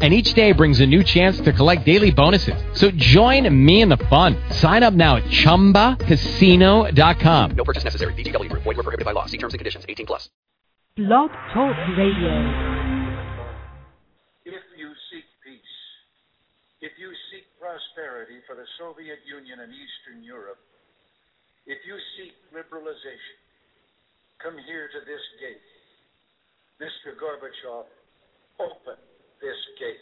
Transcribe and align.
and 0.00 0.14
each 0.14 0.32
day 0.34 0.52
brings 0.52 0.78
a 0.80 0.86
new 0.86 1.02
chance 1.02 1.40
to 1.40 1.52
collect 1.52 1.84
daily 1.84 2.12
bonuses. 2.12 2.54
So 2.72 2.92
join 2.92 3.52
me 3.64 3.82
in 3.82 3.88
the 3.88 3.96
fun. 4.08 4.36
Sign 4.50 4.84
up 4.84 4.94
now 4.94 5.16
at 5.16 5.24
ChumbaCasino.com. 5.24 7.50
No 7.56 7.64
purchase 7.64 7.82
necessary. 7.82 8.14
VGW 8.14 8.48
Group. 8.48 8.62
Void 8.62 8.76
were 8.76 8.84
prohibited 8.84 9.04
by 9.04 9.10
law. 9.12 9.26
See 9.26 9.38
terms 9.38 9.54
and 9.54 9.58
conditions. 9.58 9.84
18 9.88 10.06
plus. 10.06 10.30
Blog 10.96 11.30
Talk 11.54 11.76
Radio. 11.98 12.30
If 14.46 14.62
you 14.78 14.94
seek 15.10 15.24
peace, 15.44 15.76
if 16.80 16.92
you 16.98 17.10
seek 17.30 17.44
prosperity 17.58 18.38
for 18.46 18.54
the 18.54 18.66
Soviet 18.78 19.18
Union 19.26 19.58
and 19.60 19.70
Eastern 19.70 20.22
Europe, 20.22 20.58
if 21.66 21.78
you 21.86 21.98
seek 22.16 22.32
liberalization, 22.50 23.36
come 24.42 24.58
here 24.66 24.88
to 24.88 25.00
this 25.06 25.22
gate. 25.38 25.62
Mr. 26.82 27.14
Gorbachev, 27.18 27.86
open 28.58 28.98
this 29.40 29.56
gate. 29.78 29.96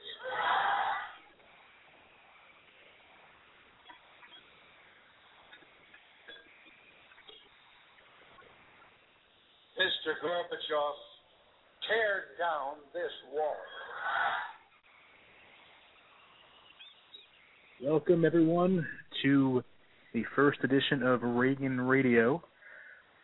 Mr. 9.79 10.15
Gorbachev, 10.25 10.95
tear 11.87 12.25
down 12.39 12.77
this 12.95 13.13
wall. 13.33 13.57
Welcome, 17.83 18.25
everyone, 18.25 18.87
to 19.23 19.63
the 20.15 20.25
first 20.35 20.61
edition 20.65 21.03
of 21.03 21.23
Reagan 21.23 21.79
Radio. 21.79 22.43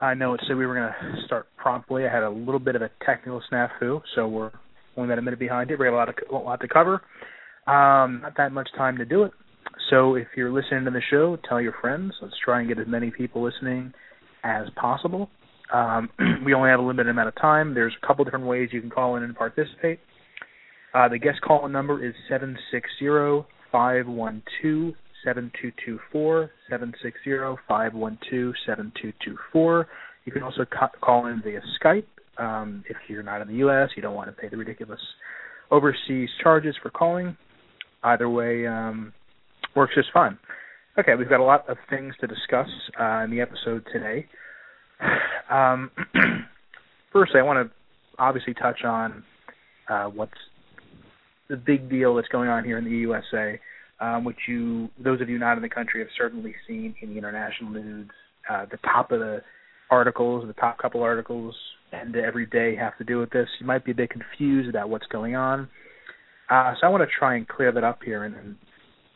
I 0.00 0.14
know 0.14 0.34
it 0.34 0.40
said 0.46 0.56
we 0.56 0.66
were 0.66 0.74
going 0.74 0.92
to 0.92 1.27
start 1.27 1.46
promptly. 1.56 2.05
I 2.06 2.12
had 2.12 2.22
a 2.22 2.30
little 2.30 2.58
bit 2.58 2.77
of 2.77 2.83
a 2.83 2.90
technical 3.06 3.40
snafu, 3.50 4.02
so 4.14 4.28
we're 4.28 4.50
only 4.96 5.08
about 5.08 5.18
a 5.18 5.22
minute 5.22 5.38
behind 5.38 5.70
it. 5.70 5.78
We 5.78 5.86
have 5.86 5.94
a 5.94 5.96
lot, 5.96 6.08
of, 6.08 6.14
a 6.30 6.34
lot 6.34 6.60
to 6.60 6.68
cover. 6.68 7.02
Um, 7.66 8.20
not 8.22 8.36
that 8.36 8.52
much 8.52 8.68
time 8.76 8.98
to 8.98 9.04
do 9.04 9.24
it. 9.24 9.32
So 9.90 10.14
if 10.14 10.28
you're 10.36 10.52
listening 10.52 10.84
to 10.84 10.90
the 10.90 11.02
show, 11.10 11.38
tell 11.48 11.60
your 11.60 11.74
friends. 11.80 12.12
Let's 12.20 12.34
try 12.44 12.60
and 12.60 12.68
get 12.68 12.78
as 12.78 12.86
many 12.86 13.10
people 13.10 13.42
listening 13.42 13.92
as 14.44 14.66
possible. 14.76 15.30
Um, 15.72 16.10
we 16.44 16.54
only 16.54 16.70
have 16.70 16.80
a 16.80 16.82
limited 16.82 17.10
amount 17.10 17.28
of 17.28 17.36
time. 17.36 17.74
There's 17.74 17.94
a 18.02 18.06
couple 18.06 18.24
different 18.24 18.46
ways 18.46 18.70
you 18.72 18.80
can 18.80 18.90
call 18.90 19.16
in 19.16 19.22
and 19.22 19.34
participate. 19.34 20.00
Uh, 20.94 21.08
the 21.08 21.18
guest 21.18 21.40
call 21.40 21.68
number 21.68 22.04
is 22.04 22.14
760 22.28 23.48
512 23.70 24.94
7224 25.24 26.50
760 26.68 27.30
512 27.68 28.54
7224. 28.66 29.88
You 30.24 30.32
can 30.32 30.42
also 30.42 30.64
call 31.00 31.27
in 31.27 31.40
via 31.42 31.60
Skype 31.80 32.04
um, 32.38 32.84
if 32.88 32.97
you're 33.08 33.22
not 33.22 33.42
in 33.42 33.48
the 33.48 33.55
U.S., 33.55 33.91
you 33.97 34.02
don't 34.02 34.14
want 34.14 34.28
to 34.28 34.41
pay 34.41 34.48
the 34.48 34.56
ridiculous 34.56 35.00
overseas 35.70 36.28
charges 36.42 36.74
for 36.83 36.91
calling. 36.91 37.36
Either 38.02 38.28
way 38.28 38.66
um, 38.66 39.12
works 39.74 39.94
just 39.94 40.08
fine. 40.12 40.39
Okay, 40.98 41.14
we've 41.14 41.28
got 41.28 41.41
a 41.41 41.44
lot 41.44 41.69
of 41.69 41.78
things 41.89 42.14
to 42.20 42.27
discuss 42.27 42.69
uh, 43.00 43.24
in 43.24 43.30
the 43.30 43.41
episode 43.41 43.84
today. 43.92 44.27
Um, 45.50 45.91
first, 47.12 47.33
I 47.34 47.42
want 47.42 47.69
to 47.69 47.74
obviously 48.19 48.55
touch 48.55 48.84
on 48.84 49.22
uh, 49.86 50.05
what's 50.05 50.33
the 51.50 51.56
big 51.56 51.91
deal 51.91 52.14
that's 52.14 52.28
going 52.28 52.48
on 52.48 52.64
here 52.64 52.78
in 52.78 52.84
the 52.84 52.91
USA, 52.91 53.61
um, 54.00 54.24
which 54.24 54.39
you, 54.48 54.89
those 54.98 55.20
of 55.20 55.29
you 55.29 55.39
not 55.39 55.58
in 55.58 55.62
the 55.62 55.68
country, 55.68 56.01
have 56.01 56.08
certainly 56.17 56.55
seen 56.67 56.95
in 57.02 57.11
the 57.11 57.18
international 57.18 57.70
news. 57.70 58.08
Uh, 58.48 58.64
the 58.70 58.79
top 58.79 59.12
of 59.12 59.20
the 59.20 59.42
articles, 59.92 60.45
the 60.47 60.55
top 60.55 60.79
couple 60.79 61.03
articles, 61.03 61.55
and 61.92 62.17
every 62.17 62.47
day 62.47 62.75
have 62.75 62.97
to 62.97 63.05
do 63.05 63.19
with 63.19 63.30
this. 63.30 63.47
You 63.61 63.67
might 63.67 63.85
be 63.85 63.92
a 63.92 63.95
bit 63.95 64.08
confused 64.08 64.70
about 64.70 64.89
what's 64.89 65.07
going 65.07 65.36
on. 65.36 65.69
Uh, 66.51 66.73
so 66.80 66.86
I 66.86 66.91
want 66.91 67.03
to 67.03 67.19
try 67.19 67.36
and 67.36 67.47
clear 67.47 67.70
that 67.70 67.85
up 67.85 67.98
here 68.03 68.25
and, 68.25 68.35
and 68.35 68.57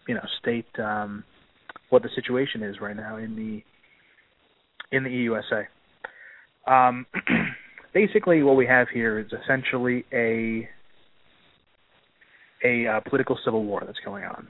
you 0.07 0.15
know 0.15 0.23
state 0.41 0.67
um, 0.79 1.25
what 1.89 2.03
the 2.03 2.11
situation 2.15 2.63
is 2.63 2.77
right 2.81 2.95
now 2.95 3.17
in 3.17 3.35
the 3.37 4.97
in 4.97 5.03
the 5.03 5.11
EUSA. 5.11 5.67
Um, 6.71 7.07
basically, 7.95 8.43
what 8.43 8.57
we 8.57 8.67
have 8.67 8.89
here 8.93 9.19
is 9.19 9.27
essentially 9.33 10.05
a 10.13 10.69
a 12.63 12.87
uh, 12.87 13.01
political 13.09 13.39
civil 13.45 13.65
war 13.65 13.83
that's 13.85 13.99
going 14.05 14.25
on. 14.25 14.47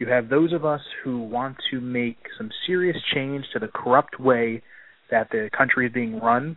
You 0.00 0.08
have 0.08 0.28
those 0.28 0.52
of 0.52 0.64
us 0.64 0.80
who 1.04 1.22
want 1.22 1.56
to 1.70 1.80
make 1.80 2.18
some 2.36 2.50
serious 2.66 2.96
change 3.14 3.44
to 3.52 3.60
the 3.60 3.68
corrupt 3.68 4.18
way 4.20 4.62
that 5.10 5.28
the 5.30 5.50
country 5.56 5.86
is 5.86 5.92
being 5.92 6.18
run, 6.20 6.56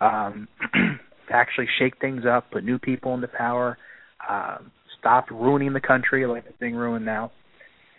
um, 0.00 0.48
to 0.72 1.34
actually 1.34 1.68
shake 1.78 2.00
things 2.00 2.22
up, 2.28 2.50
put 2.50 2.64
new 2.64 2.78
people 2.78 3.14
into 3.14 3.28
power, 3.28 3.78
uh, 4.28 4.58
stop 4.98 5.30
ruining 5.30 5.72
the 5.72 5.80
country 5.80 6.26
like 6.26 6.44
it's 6.46 6.58
being 6.58 6.74
ruined 6.74 7.04
now. 7.04 7.30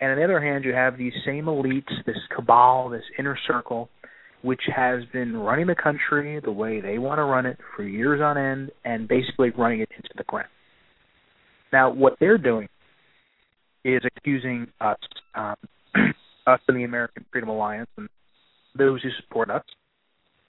And 0.01 0.11
on 0.11 0.17
the 0.17 0.23
other 0.23 0.41
hand, 0.41 0.65
you 0.65 0.73
have 0.73 0.97
these 0.97 1.13
same 1.25 1.45
elites, 1.45 1.91
this 2.05 2.17
cabal, 2.35 2.89
this 2.89 3.03
inner 3.17 3.37
circle, 3.47 3.89
which 4.41 4.61
has 4.75 5.03
been 5.13 5.37
running 5.37 5.67
the 5.67 5.75
country 5.75 6.39
the 6.43 6.51
way 6.51 6.81
they 6.81 6.97
want 6.97 7.19
to 7.19 7.23
run 7.23 7.45
it 7.45 7.57
for 7.75 7.83
years 7.83 8.21
on 8.21 8.37
end 8.37 8.71
and 8.83 9.07
basically 9.07 9.51
running 9.51 9.79
it 9.79 9.89
into 9.95 10.09
the 10.17 10.23
ground. 10.25 10.49
Now, 11.71 11.91
what 11.91 12.17
they're 12.19 12.37
doing 12.37 12.67
is 13.83 14.01
accusing 14.05 14.67
us, 14.81 14.97
um, 15.33 15.55
us 16.47 16.59
in 16.67 16.75
the 16.75 16.83
American 16.83 17.25
Freedom 17.31 17.49
Alliance 17.49 17.89
and 17.97 18.09
those 18.77 19.01
who 19.01 19.09
support 19.21 19.49
us 19.49 19.63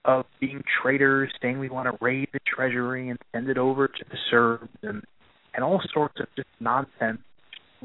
of 0.05 0.25
being 0.41 0.63
traitors, 0.83 1.33
saying 1.43 1.59
we 1.59 1.69
want 1.69 1.89
to 1.91 2.05
raid 2.05 2.29
the 2.33 2.39
treasury 2.47 3.09
and 3.09 3.19
send 3.33 3.49
it 3.49 3.59
over 3.59 3.89
to 3.89 4.05
the 4.11 4.17
Serbs, 4.31 4.69
and 4.83 5.03
and 5.55 5.65
all 5.65 5.81
sorts 5.93 6.21
of 6.21 6.27
just 6.37 6.49
nonsense. 6.61 7.19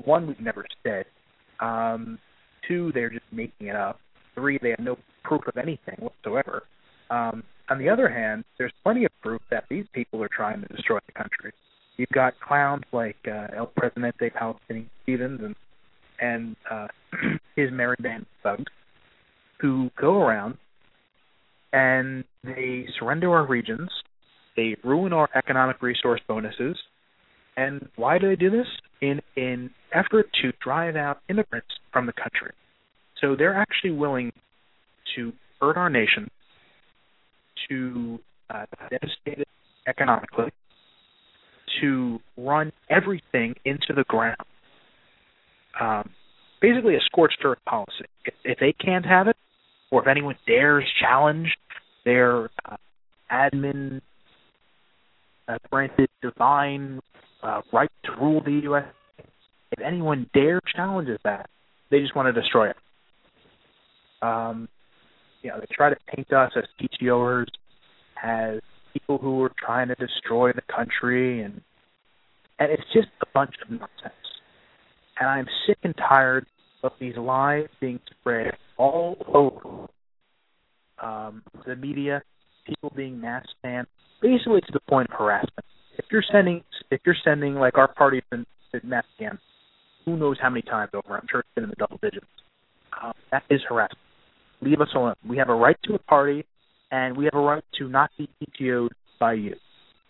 One, 0.04 0.28
we've 0.28 0.40
never 0.40 0.66
said. 0.84 1.06
Um, 1.60 2.20
two, 2.68 2.92
they're 2.94 3.10
just 3.10 3.26
making 3.32 3.68
it 3.68 3.76
up. 3.76 4.00
Three, 4.36 4.60
they 4.62 4.70
have 4.72 4.80
no 4.80 4.98
proof 5.24 5.42
of 5.48 5.58
anything 5.58 5.96
whatsoever. 6.00 6.64
Um, 7.10 7.44
on 7.70 7.80
the 7.80 7.90
other 7.90 8.10
hand, 8.10 8.44
there's 8.58 8.74
plenty 8.84 9.06
of 9.06 9.12
proof 9.22 9.42
that 9.50 9.66
these 9.70 9.86
people 9.94 10.22
are 10.24 10.30
trying 10.30 10.62
to 10.62 10.68
destroy 10.68 11.00
the 11.06 11.14
country. 11.14 11.54
You've 11.98 12.10
got 12.10 12.40
clowns 12.40 12.84
like 12.92 13.18
uh, 13.28 13.48
El 13.56 13.68
Presidente 13.68 14.30
Palestinian 14.30 14.90
Stevens 15.04 15.42
and 15.44 15.56
and 16.20 16.56
uh, 16.70 16.88
his 17.56 17.72
merry 17.72 17.96
band 18.00 18.24
of 18.24 18.58
thugs 18.58 18.72
who 19.62 19.90
go 20.00 20.22
around 20.22 20.58
and 21.72 22.24
they 22.44 22.86
surrender 23.00 23.32
our 23.32 23.46
regions, 23.46 23.90
they 24.58 24.76
ruin 24.84 25.14
our 25.14 25.30
economic 25.36 25.82
resource 25.82 26.20
bonuses, 26.28 26.76
and 27.56 27.88
why 27.96 28.18
do 28.18 28.28
they 28.28 28.36
do 28.36 28.50
this? 28.50 28.68
In 29.02 29.22
in 29.36 29.70
effort 29.94 30.28
to 30.42 30.52
drive 30.64 30.96
out 30.96 31.20
immigrants 31.30 31.70
from 31.94 32.06
the 32.06 32.14
country. 32.14 32.54
So 33.20 33.36
they're 33.36 33.56
actually 33.56 33.92
willing 33.92 34.32
to 35.16 35.32
hurt 35.60 35.78
our 35.78 35.90
nation, 35.90 36.30
to 37.70 38.20
uh, 38.50 38.66
devastate 38.90 39.40
it 39.40 39.48
economically, 39.88 40.52
to 41.82 42.20
run 42.38 42.72
everything 42.90 43.56
into 43.66 43.94
the 43.96 44.04
ground. 44.08 44.38
Um, 45.80 46.10
basically, 46.62 46.96
a 46.96 47.00
scorched 47.06 47.38
earth 47.44 47.60
policy. 47.66 48.06
If, 48.26 48.34
if 48.44 48.60
they 48.60 48.74
can't 48.74 49.06
have 49.06 49.28
it, 49.28 49.36
or 49.92 50.02
if 50.02 50.08
anyone 50.08 50.36
dares 50.48 50.86
challenge 51.00 51.50
their 52.06 52.50
uh, 52.66 52.78
admin 53.32 54.02
uh, 55.48 55.58
granted 55.70 56.10
divine 56.22 57.00
uh, 57.44 57.62
right 57.72 57.92
to 58.06 58.12
rule 58.14 58.42
the 58.44 58.62
U.S. 58.64 58.86
If 59.72 59.84
anyone 59.86 60.30
dare 60.34 60.62
challenges 60.76 61.20
that, 61.24 61.50
they 61.90 62.00
just 62.00 62.16
want 62.16 62.34
to 62.34 62.42
destroy 62.42 62.70
it. 62.70 62.76
Um, 64.22 64.70
you 65.42 65.50
know, 65.50 65.60
they 65.60 65.66
try 65.72 65.90
to 65.90 65.96
paint 66.14 66.32
us 66.32 66.52
as 66.56 66.64
PTOers, 66.80 67.48
as 68.24 68.60
people 68.94 69.18
who 69.18 69.44
are 69.44 69.52
trying 69.58 69.88
to 69.88 69.96
destroy 69.96 70.52
the 70.54 70.62
country, 70.74 71.42
and 71.42 71.62
and 72.60 72.72
it's 72.72 72.84
just 72.94 73.08
a 73.22 73.26
bunch 73.34 73.56
of 73.64 73.72
nonsense. 73.72 74.14
And 75.20 75.28
I'm 75.28 75.48
sick 75.66 75.80
and 75.84 75.96
tired 75.98 76.46
of 76.84 76.92
these 77.00 77.18
lies 77.18 77.68
being 77.80 78.00
spread 78.20 78.54
all 78.82 79.16
over 79.28 79.88
um, 81.02 81.44
the 81.68 81.76
media, 81.76 82.24
people 82.66 82.92
being 82.96 83.22
mass 83.22 83.46
banned, 83.62 83.86
basically 84.22 84.62
to 84.62 84.72
the 84.74 84.80
point 84.90 85.08
of 85.12 85.18
harassment. 85.18 85.66
If 85.98 86.06
you're 86.12 86.24
sending, 86.32 86.64
if 86.90 87.00
you're 87.06 87.16
sending 87.24 87.56
like 87.56 87.78
our 87.78 87.94
party's 87.94 88.24
been 88.32 88.46
mass 88.84 89.06
banned, 89.20 89.38
who 90.06 90.18
knows 90.18 90.38
how 90.42 90.50
many 90.50 90.64
times 90.64 90.92
over? 90.94 91.16
I'm 91.16 91.28
sure 91.30 91.42
it's 91.42 91.50
been 91.54 91.66
in 91.66 91.70
the 91.70 91.76
double 91.76 92.00
digits. 92.02 92.26
Um, 93.02 93.14
that 93.32 93.44
is 93.52 93.62
harassment. 93.70 94.00
Leave 94.62 94.82
us 94.82 94.90
alone. 94.96 95.16
We 95.28 95.38
have 95.38 95.50
a 95.50 95.56
right 95.56 95.78
to 95.84 95.94
a 95.94 96.00
party, 96.00 96.46
and 96.92 97.16
we 97.16 97.26
have 97.26 97.36
a 97.36 97.40
right 97.40 97.64
to 97.78 97.88
not 97.88 98.10
be 98.18 98.30
PTO'd 98.42 98.94
by 99.20 99.34
you, 99.34 99.56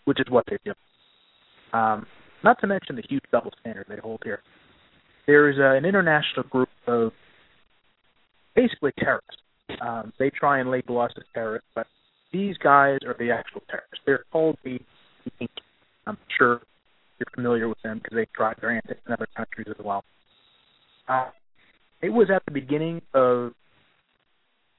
which 0.06 0.18
is 0.18 0.26
what 0.30 0.44
they 0.48 0.56
do. 0.64 0.72
Um, 1.76 2.06
not 2.42 2.58
to 2.60 2.66
mention 2.66 2.96
the 2.96 3.02
huge 3.08 3.24
double 3.30 3.52
standard 3.60 3.86
they 3.88 3.96
hold 4.02 4.22
here. 4.24 4.40
There 5.26 5.50
is 5.50 5.56
uh, 5.58 5.76
an 5.76 5.84
international 5.84 6.44
group 6.50 6.68
of 6.86 7.12
basically 8.54 8.92
terrorists. 8.98 9.36
Um, 9.80 10.12
they 10.18 10.30
try 10.30 10.60
and 10.60 10.70
label 10.70 11.00
us 11.00 11.12
as 11.16 11.24
terrorists, 11.34 11.68
but 11.74 11.86
these 12.32 12.56
guys 12.58 12.98
are 13.06 13.16
the 13.18 13.30
actual 13.30 13.62
terrorists. 13.68 14.00
They're 14.06 14.24
called 14.32 14.58
the, 14.64 14.78
the 15.38 15.48
I'm 16.06 16.18
sure 16.36 16.60
you're 17.18 17.26
familiar 17.34 17.68
with 17.68 17.80
them 17.82 18.00
because 18.02 18.16
they 18.16 18.26
tried 18.34 18.56
their 18.60 18.70
antics 18.70 19.00
in 19.06 19.12
other 19.12 19.28
countries 19.36 19.68
as 19.70 19.84
well. 19.84 20.04
Uh, 21.08 21.30
it 22.00 22.10
was 22.10 22.28
at 22.34 22.44
the 22.44 22.50
beginning 22.50 23.02
of 23.14 23.52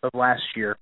of 0.03 0.11
last 0.13 0.41
year 0.55 0.77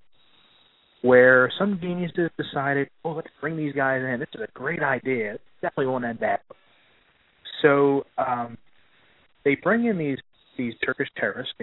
where 1.03 1.51
some 1.59 1.79
geniuses 1.79 2.29
decided, 2.37 2.89
oh, 3.03 3.11
let's 3.11 3.27
bring 3.39 3.57
these 3.57 3.73
guys 3.73 4.01
in. 4.01 4.19
This 4.19 4.29
is 4.33 4.41
a 4.41 4.51
great 4.53 4.81
idea. 4.81 5.35
It 5.35 5.41
definitely 5.61 5.87
won't 5.87 6.05
end 6.05 6.19
bad. 6.19 6.39
So 7.61 8.05
um, 8.17 8.57
they 9.44 9.55
bring 9.55 9.85
in 9.85 9.97
these 9.97 10.17
these 10.57 10.73
Turkish 10.85 11.07
terrorists, 11.17 11.53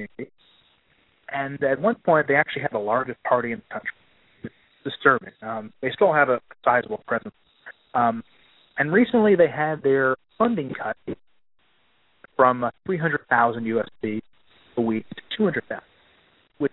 and 1.32 1.62
at 1.62 1.80
one 1.80 1.96
point 1.96 2.28
they 2.28 2.34
actually 2.34 2.62
had 2.62 2.72
the 2.72 2.78
largest 2.78 3.22
party 3.24 3.52
in 3.52 3.58
the 3.58 3.74
country. 3.74 3.90
It's 4.44 4.54
disturbing. 4.84 5.32
Um, 5.42 5.72
they 5.82 5.90
still 5.94 6.12
have 6.12 6.28
a 6.28 6.40
sizable 6.64 7.02
presence. 7.06 7.34
Um, 7.94 8.22
and 8.78 8.92
recently 8.92 9.34
they 9.34 9.48
had 9.48 9.82
their 9.82 10.16
funding 10.38 10.72
cut 10.74 10.96
from 12.36 12.64
uh, 12.64 12.70
300,000 12.86 13.64
USD 13.64 14.20
a 14.76 14.80
week 14.80 15.04
to 15.10 15.22
200,000, 15.36 15.82
which 16.58 16.72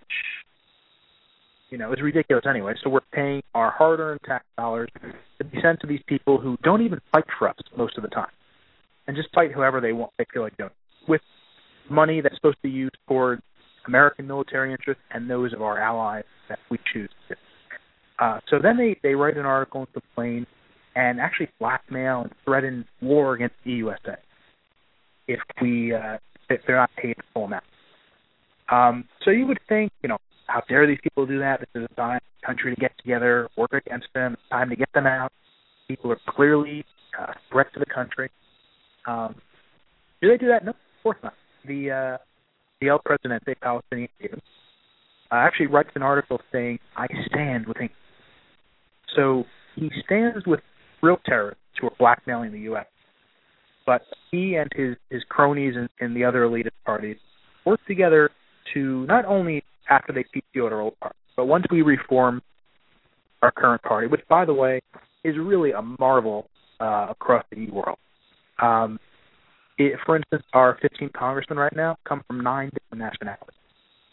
you 1.70 1.78
know 1.78 1.92
is 1.92 2.00
ridiculous 2.00 2.44
anyway. 2.48 2.74
So 2.82 2.90
we're 2.90 3.00
paying 3.12 3.42
our 3.54 3.72
hard-earned 3.72 4.20
tax 4.24 4.44
dollars 4.56 4.88
to 5.38 5.44
be 5.44 5.58
sent 5.60 5.80
to 5.80 5.86
these 5.88 6.02
people 6.06 6.40
who 6.40 6.56
don't 6.62 6.82
even 6.82 7.00
fight 7.12 7.24
for 7.38 7.48
us 7.48 7.56
most 7.76 7.96
of 7.96 8.02
the 8.02 8.08
time, 8.08 8.30
and 9.08 9.16
just 9.16 9.28
fight 9.34 9.50
whoever 9.52 9.80
they 9.80 9.92
want. 9.92 10.12
They 10.18 10.26
feel 10.32 10.42
like 10.42 10.56
doing 10.56 10.70
with 11.08 11.22
money 11.90 12.20
that's 12.20 12.36
supposed 12.36 12.58
to 12.58 12.62
be 12.62 12.70
used 12.70 12.96
toward 13.08 13.42
American 13.86 14.26
military 14.26 14.72
interests 14.72 15.02
and 15.12 15.28
those 15.28 15.52
of 15.52 15.62
our 15.62 15.78
allies 15.78 16.24
that 16.48 16.58
we 16.70 16.78
choose 16.92 17.10
to. 17.28 17.36
Uh, 18.18 18.40
so 18.48 18.58
then 18.62 18.76
they 18.76 18.98
they 19.02 19.14
write 19.14 19.36
an 19.36 19.44
article 19.44 19.80
and 19.80 19.92
complain 19.92 20.46
and 20.94 21.20
actually 21.20 21.48
blackmail 21.60 22.22
and 22.22 22.32
threaten 22.44 22.84
war 23.02 23.34
against 23.34 23.54
the 23.64 23.72
USA 23.72 24.16
if 25.28 25.40
we 25.60 25.92
uh, 25.94 26.16
if 26.48 26.60
they're 26.66 26.76
not 26.76 26.90
paid 26.96 27.16
the 27.16 27.22
full 27.34 27.44
amount. 27.44 27.64
Um, 28.70 29.04
so 29.24 29.30
you 29.30 29.46
would 29.46 29.60
think, 29.68 29.92
you 30.02 30.08
know, 30.08 30.18
how 30.46 30.62
dare 30.68 30.86
these 30.86 30.98
people 31.02 31.26
do 31.26 31.38
that? 31.38 31.60
This 31.60 31.82
is 31.82 31.88
a 31.90 31.94
time 31.94 32.20
country 32.44 32.74
to 32.74 32.80
get 32.80 32.92
together, 32.98 33.48
work 33.56 33.72
against 33.72 34.06
them. 34.14 34.34
It's 34.34 34.42
time 34.50 34.70
to 34.70 34.76
get 34.76 34.88
them 34.94 35.06
out. 35.06 35.32
People 35.88 36.12
are 36.12 36.20
clearly 36.28 36.84
uh, 37.18 37.32
a 37.32 37.34
threat 37.50 37.66
to 37.74 37.80
the 37.80 37.86
country. 37.86 38.30
Um, 39.06 39.34
do 40.22 40.28
they 40.28 40.36
do 40.36 40.48
that? 40.48 40.64
No, 40.64 40.70
of 40.70 40.76
course 41.02 41.18
not. 41.22 41.34
The 41.66 41.90
uh, 41.90 42.18
El 42.82 42.98
Presidente, 43.04 43.54
Palestinian 43.60 44.08
Stevens, 44.18 44.42
uh, 45.32 45.36
actually 45.36 45.66
writes 45.66 45.90
an 45.94 46.02
article 46.02 46.40
saying, 46.52 46.78
"I 46.96 47.06
stand 47.26 47.66
with 47.66 47.78
him." 47.78 47.90
So 49.14 49.44
he 49.74 49.90
stands 50.04 50.46
with 50.46 50.60
real 51.02 51.18
terrorists 51.24 51.62
who 51.80 51.86
are 51.86 51.94
blackmailing 51.98 52.52
the 52.52 52.60
U.S. 52.60 52.86
But 53.86 54.02
he 54.30 54.56
and 54.56 54.70
his 54.74 54.96
his 55.10 55.22
cronies 55.28 55.74
and, 55.76 55.88
in 56.00 56.14
the 56.14 56.24
other 56.24 56.46
elitist 56.46 56.70
parties 56.84 57.16
work 57.64 57.80
together 57.86 58.30
to 58.74 59.06
not 59.06 59.24
only 59.24 59.64
after 59.88 60.12
they 60.12 60.24
PTO 60.24 60.70
our 60.70 60.80
old 60.80 60.94
but 61.36 61.46
once 61.46 61.64
we 61.70 61.82
reform 61.82 62.42
our 63.42 63.50
current 63.50 63.82
party, 63.82 64.06
which 64.06 64.22
by 64.28 64.44
the 64.44 64.54
way 64.54 64.80
is 65.24 65.36
really 65.38 65.72
a 65.72 65.82
marvel 65.82 66.48
uh, 66.80 67.06
across 67.10 67.44
the 67.50 67.70
world. 67.70 67.98
Um, 68.60 68.98
it, 69.78 69.98
for 70.04 70.16
instance, 70.16 70.42
our 70.52 70.78
15 70.80 71.10
congressmen 71.16 71.58
right 71.58 71.74
now 71.74 71.96
come 72.08 72.22
from 72.26 72.42
nine 72.42 72.70
different 72.72 73.02
nationalities. 73.02 73.54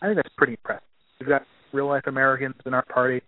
I 0.01 0.07
think 0.07 0.18
that's 0.18 0.33
pretty 0.38 0.54
impressive. 0.54 0.83
We've 1.19 1.30
got 1.30 1.44
real 1.71 1.88
life 1.88 2.04
Americans 2.07 2.56
in 2.65 2.74
our 2.74 2.86
party. 2.86 3.21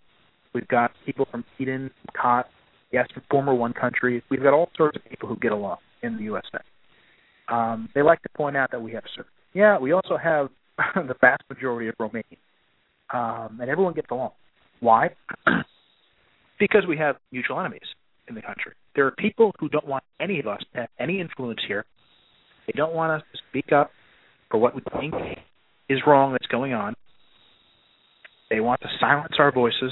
We've 0.54 0.68
got 0.68 0.92
people 1.06 1.28
from 1.32 1.44
Eden, 1.60 1.92
Cott, 2.20 2.48
yes, 2.92 3.08
from 3.14 3.24
former 3.30 3.54
one 3.54 3.74
countries. 3.74 4.22
We've 4.30 4.44
got 4.44 4.54
all 4.54 4.70
sorts 4.78 4.98
of 4.98 5.10
people 5.10 5.28
who 5.30 5.38
get 5.38 5.52
along 5.52 5.78
in 6.04 6.18
the 6.18 6.24
USA. 6.24 6.60
Um, 7.48 7.90
they 7.94 8.02
like 8.02 8.22
to 8.24 8.30
point 8.36 8.58
out 8.58 8.72
that 8.72 8.82
we 8.82 8.92
have 8.94 9.04
certain. 9.16 9.32
Yeah, 9.54 9.78
we 9.78 9.92
also 9.92 10.18
have 10.18 10.50
the 10.96 11.16
vast 11.22 11.44
majority 11.50 11.88
of 11.88 11.96
Romanians, 12.00 12.38
um, 13.14 13.60
and 13.62 13.70
everyone 13.70 13.94
gets 13.94 14.08
along. 14.12 14.32
Why? 14.80 15.10
because 16.60 16.84
we 16.88 16.98
have 16.98 17.16
mutual 17.32 17.60
enemies 17.60 17.88
in 18.28 18.36
the 18.36 18.42
country. 18.42 18.74
There 18.96 19.06
are 19.06 19.12
people 19.12 19.52
who 19.60 19.70
don't 19.70 19.88
want 19.88 20.04
any 20.20 20.40
of 20.40 20.48
us 20.48 20.62
to 20.74 20.82
have 20.82 20.90
any 21.00 21.20
influence 21.20 21.60
here. 21.68 21.86
They 22.68 22.74
don't 22.76 22.94
want 22.94 23.12
us 23.12 23.28
to 23.32 23.40
speak 23.50 23.72
up 23.72 23.92
for 24.50 24.58
what 24.58 24.76
we 24.76 24.82
think 25.00 25.14
is 25.90 26.00
wrong 26.06 26.32
that's 26.32 26.48
going 26.48 26.74
on. 26.74 26.96
They 28.50 28.60
want 28.60 28.82
to 28.82 28.88
silence 29.00 29.34
our 29.40 29.52
voices 29.52 29.92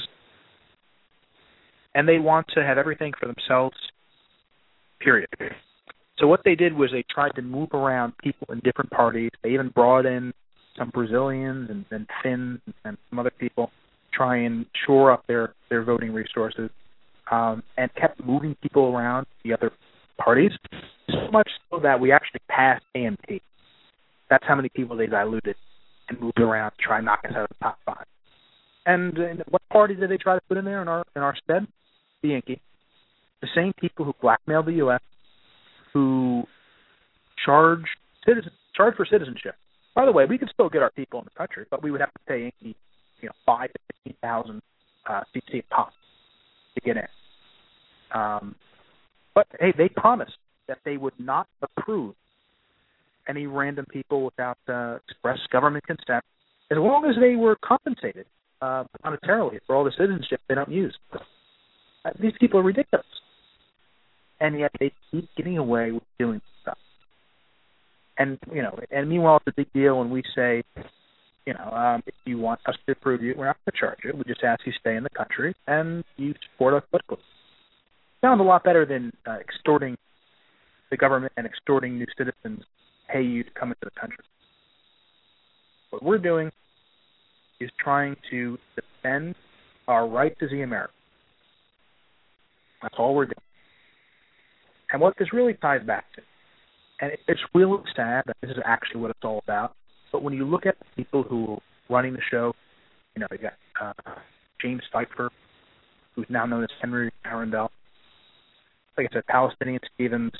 and 1.96 2.08
they 2.08 2.20
want 2.20 2.48
to 2.56 2.64
have 2.64 2.78
everything 2.78 3.14
for 3.20 3.28
themselves. 3.28 3.76
Period. 5.00 5.28
So 6.20 6.28
what 6.28 6.42
they 6.46 6.56
did 6.56 6.74
was 6.74 6.92
they 6.92 7.04
tried 7.14 7.36
to 7.36 7.42
move 7.42 7.70
around 7.74 8.14
people 8.24 8.48
in 8.52 8.60
different 8.64 8.92
parties. 8.92 9.32
They 9.44 9.50
even 9.50 9.70
brought 9.70 10.06
in 10.06 10.34
some 10.78 10.90
Brazilians 10.90 11.70
and, 11.70 11.86
and 11.92 12.08
Finns 12.22 12.60
and 12.86 12.98
some 13.10 13.20
other 13.20 13.32
people, 13.38 13.72
try 14.14 14.38
and 14.38 14.66
shore 14.86 15.12
up 15.12 15.26
their 15.28 15.54
their 15.70 15.84
voting 15.84 16.14
resources, 16.14 16.70
um, 17.32 17.64
and 17.78 17.94
kept 17.96 18.24
moving 18.24 18.56
people 18.62 18.96
around 18.96 19.28
the 19.44 19.54
other 19.54 19.72
parties 20.18 20.52
so 21.10 21.32
much 21.32 21.50
so 21.70 21.80
that 21.80 22.00
we 22.00 22.12
actually 22.12 22.42
passed 22.50 22.84
AMT. 22.96 23.42
That's 24.30 24.44
how 24.48 24.56
many 24.56 24.70
people 24.70 24.98
they 24.98 25.08
diluted 25.08 25.56
and 26.10 26.20
moved 26.20 26.40
around 26.40 26.72
to 26.72 26.78
try 26.82 26.98
and 26.98 27.06
knock 27.06 27.20
us 27.26 27.32
out 27.36 27.44
of 27.44 27.50
the 27.50 27.64
top 27.64 27.78
five. 27.86 28.06
And, 28.86 29.18
and 29.18 29.44
what 29.50 29.62
party 29.72 29.96
did 29.96 30.10
they 30.10 30.18
try 30.18 30.36
to 30.36 30.42
put 30.48 30.58
in 30.58 30.66
there 30.66 30.82
in 30.82 30.88
our 30.88 31.04
in 31.16 31.22
our 31.22 31.36
stead? 31.44 31.68
the 32.24 32.30
Yankee, 32.30 32.60
the 33.42 33.48
same 33.54 33.74
people 33.80 34.06
who 34.06 34.14
blackmailed 34.22 34.66
the 34.66 34.74
U.S., 34.74 35.02
who 35.94 36.44
charge 37.46 37.84
citizen 38.26 38.52
charge 38.76 38.96
for 38.96 39.06
citizenship. 39.06 39.54
By 39.94 40.06
the 40.06 40.12
way, 40.12 40.26
we 40.26 40.40
could 40.40 40.50
still 40.52 40.70
get 40.70 40.82
our 40.82 40.90
people 40.90 41.20
in 41.20 41.26
the 41.26 41.38
country, 41.38 41.66
but 41.70 41.84
we 41.84 41.92
would 41.92 42.02
have 42.02 42.12
to 42.12 42.20
pay 42.28 42.42
Yankee, 42.42 42.76
you 43.22 43.28
know, 43.28 43.34
five 43.46 43.72
to 43.72 43.80
fifteen 43.88 44.16
thousand 44.22 44.62
uh, 45.08 45.22
CC 45.36 45.62
pop 45.70 45.92
to 46.74 46.82
get 46.82 46.98
in. 46.98 48.20
Um, 48.20 48.56
but 49.36 49.48
hey, 49.60 49.74
they 49.78 49.90
promised 49.90 50.38
that 50.68 50.80
they 50.86 50.98
would 50.98 51.14
not 51.20 51.48
approve 51.62 52.16
any 53.28 53.48
random 53.48 53.86
people 53.90 54.24
without 54.24 54.58
uh, 54.68 54.98
express 55.08 55.40
government 55.52 55.86
consent, 55.86 56.24
as 56.72 56.78
long 56.78 57.06
as 57.06 57.16
they 57.20 57.36
were 57.36 57.58
compensated 57.64 58.26
uh, 58.62 58.84
monetarily 59.06 59.60
for 59.66 59.76
all 59.76 59.84
the 59.84 59.92
citizenship 59.98 60.40
they 60.48 60.56
don't 60.56 60.72
use. 60.72 60.96
Uh, 61.14 62.12
these 62.20 62.34
people 62.40 62.60
are 62.60 62.64
ridiculous, 62.64 63.06
and 64.40 64.60
yet 64.60 64.72
they 64.80 64.92
keep 65.12 65.28
getting 65.38 65.58
away 65.58 65.92
with 65.92 66.04
doing 66.20 66.42
stuff. 66.62 66.78
And 68.18 68.38
you 68.54 68.62
know, 68.62 68.78
and 68.92 69.10
meanwhile, 69.10 69.38
it's 69.38 69.48
a 69.48 69.56
big 69.56 69.72
deal 69.74 70.00
when 70.00 70.10
we 70.10 70.22
say, 70.36 70.64
you 71.46 71.54
know, 71.54 71.72
um, 71.72 72.04
if 72.06 72.14
you 72.26 72.38
want 72.38 72.60
us 72.68 72.76
to 72.86 72.92
approve 72.92 73.22
you, 73.22 73.34
we're 73.38 73.46
not 73.46 73.58
going 73.66 73.74
to 73.74 73.80
charge 73.80 74.00
you. 74.04 74.14
We 74.16 74.24
just 74.26 74.44
ask 74.44 74.66
you 74.66 74.74
stay 74.80 74.96
in 74.96 75.04
the 75.04 75.10
country 75.10 75.56
and 75.68 76.04
you 76.18 76.34
support 76.52 76.74
us 76.76 76.84
politically. 76.90 77.18
Sounds 78.24 78.40
a 78.40 78.44
lot 78.44 78.64
better 78.64 78.86
than 78.86 79.12
uh, 79.28 79.34
extorting 79.34 79.98
the 80.90 80.96
government 80.96 81.34
and 81.36 81.46
extorting 81.46 81.98
new 81.98 82.06
citizens 82.18 82.64
pay 83.12 83.22
you 83.22 83.44
to 83.44 83.50
come 83.52 83.70
into 83.70 83.82
the 83.84 84.00
country. 84.00 84.24
What 85.90 86.04
we're 86.04 86.20
doing 86.20 86.50
is 87.60 87.70
trying 87.78 88.16
to 88.32 88.58
defend 88.76 89.36
our 89.90 90.08
rights 90.08 90.38
as 90.42 90.52
the 90.52 90.62
Americans. 90.62 90.98
That's 92.82 92.96
all 92.98 93.14
we're 93.14 93.26
doing. 93.26 93.36
And 94.94 95.02
what 95.02 95.16
this 95.20 95.34
really 95.34 95.56
ties 95.56 95.86
back 95.86 96.06
to, 96.16 96.22
and 97.02 97.12
it's 97.28 97.42
really 97.54 97.78
sad 97.94 98.24
that 98.28 98.38
this 98.42 98.52
is 98.52 98.58
actually 98.64 99.02
what 99.02 99.12
it's 99.12 99.20
all 99.24 99.40
about, 99.44 99.74
but 100.14 100.24
when 100.24 100.34
you 100.34 100.46
look 100.46 100.66
at 100.66 100.78
the 100.80 101.04
people 101.04 101.24
who 101.24 101.56
are 101.56 101.60
running 101.90 102.14
the 102.14 102.22
show, 102.32 102.54
you 103.16 103.20
know, 103.20 103.28
you 103.32 103.38
got 103.38 103.54
uh, 103.82 104.14
James 104.62 104.84
Pfeiffer, 104.94 105.30
who's 106.16 106.28
now 106.30 106.46
known 106.46 106.64
as 106.64 106.70
Henry 106.80 107.12
Arundel. 107.26 107.70
Like 108.98 109.08
I 109.12 109.14
said, 109.14 109.26
Palestinian 109.28 109.80
Stevens, 109.94 110.32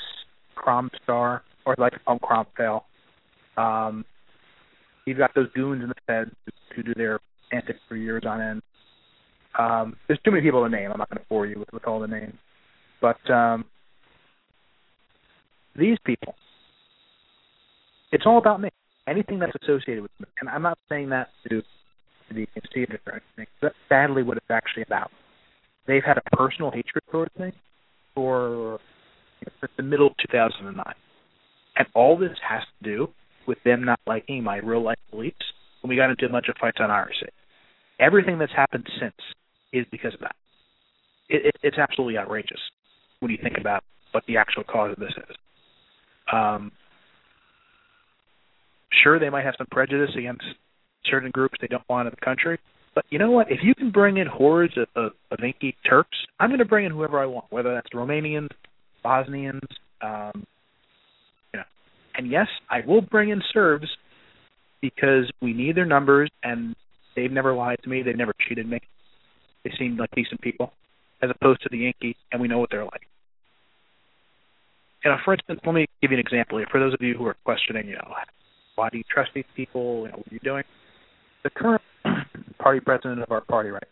Cromstar, 0.56 1.42
or 1.66 1.76
like 1.78 1.94
um, 2.08 2.20
Cromfail. 2.20 2.84
Um, 3.58 4.06
you've 5.06 5.18
got 5.18 5.34
those 5.36 5.52
goons 5.54 5.82
in 5.84 5.90
the 5.90 5.96
Fed 6.08 6.32
who, 6.76 6.84
do 6.84 6.94
their 6.96 7.20
antics 7.52 7.80
for 7.88 7.96
years 7.96 8.24
on 8.28 8.42
end. 8.42 8.62
Um, 9.58 9.96
there's 10.08 10.20
too 10.26 10.32
many 10.32 10.42
people 10.42 10.64
to 10.64 10.70
name. 10.70 10.92
I'm 10.92 10.98
not 10.98 11.10
going 11.10 11.20
to 11.20 11.30
bore 11.30 11.46
you 11.46 11.60
with, 11.60 11.72
with 11.72 11.86
all 11.88 12.00
the 12.00 12.08
names. 12.08 12.34
But 13.00 13.30
um, 13.30 13.66
these 15.76 15.98
people, 16.04 16.34
it's 18.12 18.26
all 18.26 18.38
about 18.40 18.62
me. 18.62 18.70
Anything 19.08 19.38
that's 19.38 19.54
associated 19.62 20.02
with 20.02 20.12
me. 20.20 20.26
And 20.40 20.50
I'm 20.50 20.62
not 20.62 20.78
saying 20.90 21.10
that 21.10 21.30
to, 21.50 21.62
to 21.62 22.34
be 22.34 22.48
conceited 22.54 23.00
or 23.06 23.14
anything. 23.14 23.48
That's 23.62 23.76
sadly 23.90 24.24
what 24.24 24.38
it's 24.38 24.46
actually 24.50 24.84
about. 24.84 25.12
they've 25.86 26.04
had 26.04 26.18
a 26.18 26.36
personal 26.36 26.72
hatred 26.72 27.04
towards 27.12 27.36
me 27.38 27.52
for 28.16 28.80
the 29.78 29.84
middle 29.84 30.08
of 30.08 30.14
2009, 30.30 30.84
and 31.76 31.88
all 31.94 32.18
this 32.18 32.38
has 32.48 32.62
to 32.82 32.90
do 32.90 33.08
with 33.48 33.58
them 33.66 33.84
not 33.84 34.00
liking 34.08 34.44
my 34.44 34.58
real 34.58 34.84
life 34.84 35.00
beliefs 35.12 35.38
when 35.82 35.90
we 35.90 35.96
got 35.96 36.10
into 36.10 36.26
a 36.26 36.30
bunch 36.30 36.48
of 36.50 36.56
fights 36.60 36.78
on 36.80 36.90
IRC. 36.90 37.28
Everything 38.00 38.40
that's 38.40 38.54
happened 38.56 38.88
since 39.00 39.16
is 39.72 39.86
because 39.92 40.14
of 40.14 40.22
that. 40.22 40.36
It, 41.30 41.48
it, 41.48 41.56
it's 41.64 41.78
absolutely 41.78 42.18
outrageous 42.18 42.60
when 43.20 43.32
you 43.32 43.38
think 43.42 43.58
about 43.60 43.84
what 44.12 44.24
the 44.28 44.38
actual 44.38 44.64
cause 44.64 44.92
of 44.92 45.00
this 45.00 45.14
is. 45.18 45.36
Um, 46.32 46.72
sure, 49.04 49.20
they 49.20 49.30
might 49.30 49.46
have 49.46 49.56
some 49.58 49.68
prejudice 49.72 50.12
against 50.18 50.44
certain 51.10 51.32
groups 51.32 51.56
they 51.60 51.68
don't 51.68 51.84
want 51.90 52.08
in 52.08 52.14
the 52.18 52.26
country, 52.26 52.60
but 52.96 53.06
you 53.10 53.18
know 53.18 53.32
what? 53.32 53.52
If 53.52 53.60
you 53.64 53.74
can 53.74 53.92
bring 53.92 54.18
in 54.18 54.28
hordes 54.28 54.78
of, 54.78 54.88
of, 54.96 55.12
of 55.32 55.44
Inky 55.44 55.76
Turks, 55.88 56.18
I'm 56.40 56.50
going 56.50 56.60
to 56.60 56.66
bring 56.66 56.86
in 56.86 56.92
whoever 56.92 57.20
I 57.20 57.26
want, 57.26 57.46
whether 57.50 57.74
that's 57.74 57.90
Romanians, 57.94 58.50
Bosnians, 59.04 59.62
um, 60.02 60.46
you 61.54 61.60
know. 61.60 61.64
And 62.16 62.30
yes, 62.30 62.48
I 62.70 62.82
will 62.86 63.02
bring 63.02 63.30
in 63.30 63.42
Serbs 63.52 63.88
because 64.82 65.32
we 65.42 65.54
need 65.54 65.76
their 65.76 65.86
numbers, 65.86 66.30
and 66.44 66.76
they've 67.16 67.32
never 67.32 67.54
lied 67.54 67.80
to 67.84 67.90
me. 67.90 68.04
They've 68.04 68.18
never 68.18 68.34
cheated 68.48 68.70
me. 68.70 68.80
They 69.64 69.72
seem 69.80 69.98
like 69.98 70.12
decent 70.16 70.42
people, 70.42 70.74
as 71.22 71.30
opposed 71.30 71.62
to 71.64 71.70
the 71.72 71.78
Yankees, 71.78 72.16
and 72.32 72.42
we 72.42 72.48
know 72.48 72.60
what 72.60 72.70
they're 72.70 72.84
like. 72.84 73.02
You 75.04 75.12
know, 75.12 75.18
for 75.26 75.34
instance, 75.34 75.60
let 75.66 75.74
me 75.74 75.88
give 76.02 76.12
you 76.12 76.18
an 76.18 76.20
example 76.20 76.60
here. 76.60 76.68
For 76.72 76.80
those 76.80 76.94
of 76.94 77.02
you 77.02 77.16
who 77.16 77.26
are 77.26 77.36
questioning, 77.44 77.88
you 77.88 77.96
know, 77.96 78.14
why 78.76 78.90
do 78.90 78.98
you 78.98 79.04
trust 79.12 79.32
these 79.34 79.46
people? 79.56 80.06
You 80.06 80.12
know, 80.12 80.18
what 80.18 80.28
are 80.32 80.34
you 80.34 80.40
doing? 80.40 80.64
The 81.44 81.50
current 81.50 81.82
party 82.60 82.80
president 82.80 83.22
of 83.22 83.32
our 83.32 83.42
party, 83.42 83.70
right, 83.70 83.84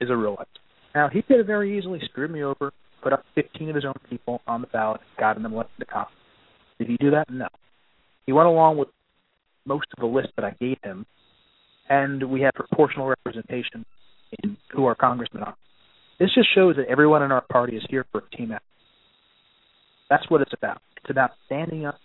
is 0.00 0.10
a 0.10 0.16
realist. 0.16 0.50
Now, 0.94 1.08
he 1.08 1.22
could 1.22 1.38
have 1.38 1.46
very 1.46 1.78
easily 1.78 2.00
screwed 2.04 2.30
me 2.30 2.42
over, 2.42 2.72
put 3.02 3.12
up 3.12 3.24
15 3.34 3.68
of 3.70 3.74
his 3.74 3.84
own 3.84 3.94
people 4.08 4.40
on 4.46 4.60
the 4.60 4.66
ballot, 4.68 5.00
gotten 5.18 5.42
them 5.42 5.54
elected 5.54 5.78
to 5.80 5.84
Congress. 5.86 6.14
Did 6.78 6.88
he 6.88 6.96
do 6.96 7.10
that? 7.10 7.30
No. 7.30 7.46
He 8.26 8.32
went 8.32 8.48
along 8.48 8.78
with 8.78 8.88
most 9.66 9.86
of 9.96 10.00
the 10.00 10.06
list 10.06 10.28
that 10.36 10.44
I 10.44 10.52
gave 10.60 10.78
him, 10.82 11.06
and 11.88 12.30
we 12.30 12.40
have 12.42 12.54
proportional 12.54 13.06
representation 13.06 13.84
in 14.42 14.56
who 14.72 14.86
our 14.86 14.94
congressmen 14.94 15.42
are. 15.42 15.56
This 16.18 16.30
just 16.34 16.54
shows 16.54 16.76
that 16.76 16.86
everyone 16.88 17.22
in 17.22 17.32
our 17.32 17.40
party 17.40 17.76
is 17.76 17.82
here 17.88 18.04
for 18.12 18.22
a 18.30 18.36
team 18.36 18.52
effort. 18.52 18.62
That's 20.08 20.28
what 20.28 20.40
it's 20.40 20.52
about. 20.52 20.82
It's 20.96 21.10
about 21.10 21.30
standing 21.46 21.86
up 21.86 21.96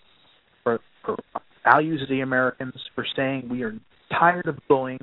for, 0.64 0.80
for 1.04 1.18
values 1.64 2.02
of 2.02 2.10
the 2.10 2.22
Americans, 2.22 2.76
for 2.94 3.06
saying 3.16 3.50
we 3.50 3.64
are 3.64 3.76
tired 4.12 4.48
of 4.48 4.58
bullying. 4.68 5.00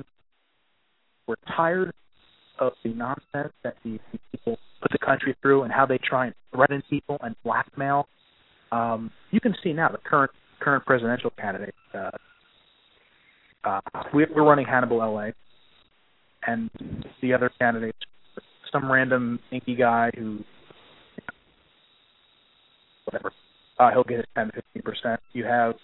We're 1.27 1.35
tired 1.55 1.93
of 2.59 2.73
the 2.83 2.93
nonsense 2.93 3.53
that 3.63 3.75
these 3.83 3.99
people 4.31 4.57
put 4.81 4.91
the 4.91 4.99
country 4.99 5.35
through 5.41 5.63
and 5.63 5.71
how 5.71 5.85
they 5.85 5.97
try 5.97 6.27
and 6.27 6.35
threaten 6.53 6.83
people 6.89 7.17
and 7.21 7.35
blackmail. 7.43 8.07
Um, 8.71 9.11
you 9.31 9.39
can 9.39 9.55
see 9.63 9.73
now 9.73 9.89
the 9.89 9.97
current 9.97 10.31
current 10.59 10.85
presidential 10.85 11.31
candidate. 11.31 11.75
Uh, 11.93 12.11
uh, 13.63 13.81
we, 14.13 14.25
we're 14.35 14.43
running 14.43 14.65
Hannibal, 14.65 14.97
LA, 14.97 15.29
and 16.47 16.69
the 17.21 17.33
other 17.33 17.51
candidates, 17.59 17.97
some 18.71 18.91
random 18.91 19.39
inky 19.51 19.75
guy 19.75 20.11
who, 20.17 20.39
whatever, 23.05 23.31
uh, 23.79 23.91
he'll 23.91 24.03
get 24.03 24.17
his 24.17 24.25
10 24.35 24.51
15 24.53 24.81
percent. 24.83 25.19
You 25.33 25.45
have 25.45 25.75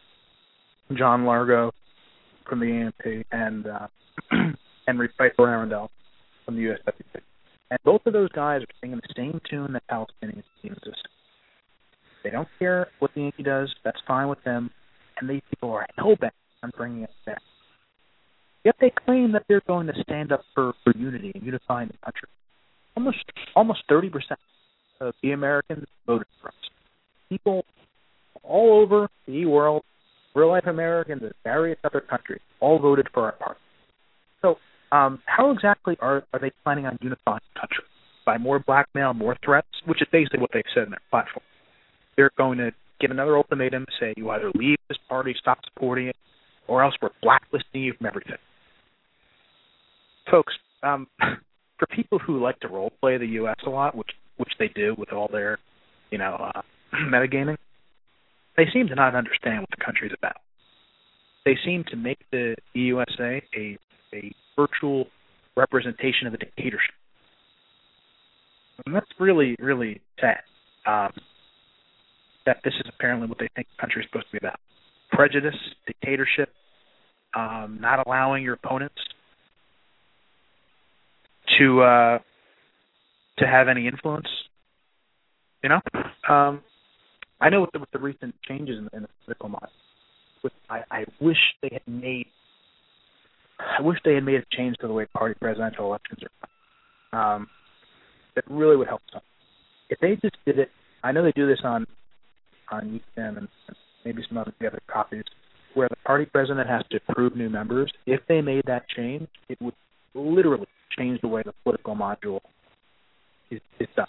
John 0.97 1.25
Largo 1.25 1.71
from 2.49 2.59
the 2.59 2.71
AMP 2.71 3.25
and 3.31 3.67
uh, 3.67 3.87
Henry 4.87 5.09
Pfeiffer 5.17 5.47
Arundel 5.47 5.91
from 6.45 6.55
the 6.55 6.63
USWP. 6.63 7.21
And 7.71 7.79
both 7.85 8.01
of 8.05 8.13
those 8.13 8.29
guys 8.29 8.61
are 8.61 8.75
singing 8.81 8.97
the 8.97 9.13
same 9.15 9.39
tune 9.49 9.73
that 9.73 9.83
Palestinians 9.89 10.43
sing. 10.61 10.75
They 12.23 12.31
don't 12.31 12.47
care 12.57 12.87
what 12.99 13.11
the 13.13 13.21
Yankee 13.21 13.43
does. 13.43 13.73
That's 13.83 13.99
fine 14.07 14.27
with 14.27 14.43
them. 14.43 14.71
And 15.19 15.29
these 15.29 15.41
people 15.49 15.71
are 15.71 15.85
hell 15.95 16.15
bent 16.19 16.33
on 16.63 16.71
bringing 16.75 17.03
it 17.03 17.09
back. 17.25 17.41
Yet 18.65 18.75
they 18.81 18.91
claim 19.05 19.31
that 19.33 19.43
they're 19.47 19.61
going 19.65 19.87
to 19.87 19.93
stand 20.01 20.31
up 20.31 20.41
for, 20.53 20.73
for 20.83 20.93
unity 20.97 21.31
and 21.33 21.43
unifying 21.43 21.87
the 21.87 21.97
country. 22.03 22.27
Almost 22.97 23.23
almost 23.55 23.83
30% 23.89 24.11
of 24.99 25.13
the 25.23 25.31
Americans 25.31 25.85
voted 26.05 26.27
for 26.41 26.49
us. 26.49 26.53
People 27.29 27.63
all 28.43 28.81
over 28.81 29.07
the 29.27 29.45
world, 29.45 29.83
real 30.35 30.49
life 30.49 30.65
Americans 30.67 31.21
and 31.23 31.33
various 31.43 31.79
other 31.83 32.01
countries, 32.01 32.41
all 32.59 32.79
voted 32.79 33.07
for 33.13 33.23
our 33.23 33.31
party. 33.33 33.59
So, 34.41 34.57
um, 34.91 35.21
how 35.25 35.51
exactly 35.51 35.97
are 35.99 36.23
are 36.33 36.39
they 36.39 36.51
planning 36.63 36.85
on 36.85 36.97
unifying 37.01 37.41
the 37.53 37.59
country? 37.59 37.83
By 38.25 38.37
more 38.37 38.59
blackmail, 38.59 39.13
more 39.13 39.37
threats, 39.43 39.67
which 39.85 40.01
is 40.01 40.07
basically 40.11 40.39
what 40.39 40.51
they've 40.53 40.63
said 40.73 40.83
in 40.83 40.91
their 40.91 41.01
platform. 41.09 41.43
They're 42.15 42.31
going 42.37 42.57
to 42.59 42.71
give 42.99 43.11
another 43.11 43.37
ultimatum, 43.37 43.85
say 43.99 44.13
you 44.17 44.29
either 44.29 44.51
leave 44.55 44.77
this 44.87 44.97
party, 45.07 45.35
stop 45.39 45.59
supporting 45.65 46.07
it, 46.07 46.15
or 46.67 46.83
else 46.83 46.93
we're 47.01 47.09
blacklisting 47.21 47.81
you 47.81 47.93
from 47.93 48.07
everything. 48.07 48.37
Folks, 50.29 50.53
um, 50.83 51.07
for 51.79 51.87
people 51.87 52.19
who 52.19 52.41
like 52.41 52.59
to 52.59 52.67
role 52.67 52.91
play 53.01 53.17
the 53.17 53.25
U.S. 53.27 53.55
a 53.65 53.69
lot, 53.69 53.95
which 53.95 54.11
which 54.37 54.53
they 54.57 54.69
do 54.69 54.95
with 54.97 55.11
all 55.11 55.27
their, 55.29 55.59
you 56.11 56.17
know, 56.17 56.51
uh, 56.55 56.61
metagaming, 56.95 57.57
they 58.59 58.69
seem 58.73 58.87
to 58.89 58.95
not 58.95 59.15
understand 59.15 59.61
what 59.61 59.69
the 59.69 59.83
country's 59.83 60.11
about. 60.17 60.35
They 61.45 61.57
seem 61.65 61.85
to 61.89 61.95
make 61.95 62.19
the 62.31 62.55
USA 62.73 63.41
a 63.55 63.77
a 64.13 64.31
virtual 64.57 65.07
representation 65.55 66.27
of 66.27 66.33
a 66.33 66.37
dictatorship, 66.37 66.93
and 68.85 68.93
that's 68.93 69.07
really 69.17 69.55
really 69.59 70.01
sad. 70.19 70.41
Um, 70.85 71.13
that 72.45 72.57
this 72.63 72.73
is 72.73 72.91
apparently 72.93 73.27
what 73.27 73.37
they 73.39 73.47
think 73.55 73.67
the 73.77 73.81
country 73.81 74.01
is 74.03 74.09
supposed 74.11 74.27
to 74.27 74.31
be 74.33 74.45
about: 74.45 74.59
prejudice, 75.11 75.55
dictatorship, 75.87 76.49
um, 77.33 77.77
not 77.79 78.05
allowing 78.05 78.43
your 78.43 78.55
opponents 78.55 78.99
to 81.57 81.81
uh, 81.81 82.19
to 83.37 83.47
have 83.47 83.69
any 83.69 83.87
influence. 83.87 84.27
You 85.63 85.69
know, 85.69 85.81
um, 86.27 86.61
I 87.41 87.49
know 87.49 87.61
with 87.61 87.71
the, 87.71 87.79
with 87.79 87.91
the 87.91 87.99
recent 87.99 88.35
changes 88.47 88.77
in, 88.77 88.89
in 88.93 89.03
the 89.03 89.09
political 89.23 89.49
model, 89.49 89.69
with, 90.43 90.53
I, 90.69 90.81
I 90.91 91.05
wish 91.19 91.37
they 91.61 91.69
had 91.71 91.81
made. 91.87 92.27
I 93.59 93.81
wish 93.81 93.99
they 94.05 94.13
had 94.15 94.23
made 94.23 94.35
a 94.35 94.55
change 94.55 94.77
to 94.77 94.87
the 94.87 94.93
way 94.93 95.05
party 95.05 95.35
presidential 95.39 95.85
elections 95.85 96.19
are. 97.11 97.35
Um, 97.35 97.47
that 98.35 98.43
really 98.49 98.77
would 98.77 98.87
help 98.87 99.01
some. 99.11 99.21
If 99.89 99.99
they 99.99 100.15
just 100.21 100.37
did 100.45 100.59
it, 100.59 100.69
I 101.03 101.11
know 101.11 101.23
they 101.23 101.33
do 101.33 101.47
this 101.47 101.59
on 101.63 101.85
on 102.71 103.01
UCAN 103.17 103.37
and 103.37 103.47
maybe 104.05 104.21
some 104.27 104.37
other 104.37 104.53
the 104.59 104.67
other 104.67 104.79
copies, 104.87 105.23
where 105.73 105.89
the 105.89 105.95
party 106.05 106.25
president 106.25 106.69
has 106.69 106.83
to 106.91 106.97
approve 106.97 107.35
new 107.35 107.49
members. 107.49 107.91
If 108.05 108.21
they 108.27 108.41
made 108.41 108.63
that 108.67 108.87
change, 108.95 109.27
it 109.49 109.57
would 109.61 109.73
literally 110.13 110.67
change 110.97 111.21
the 111.21 111.27
way 111.27 111.41
the 111.43 111.53
political 111.63 111.95
module 111.95 112.39
is, 113.51 113.59
is 113.79 113.87
done. 113.95 114.07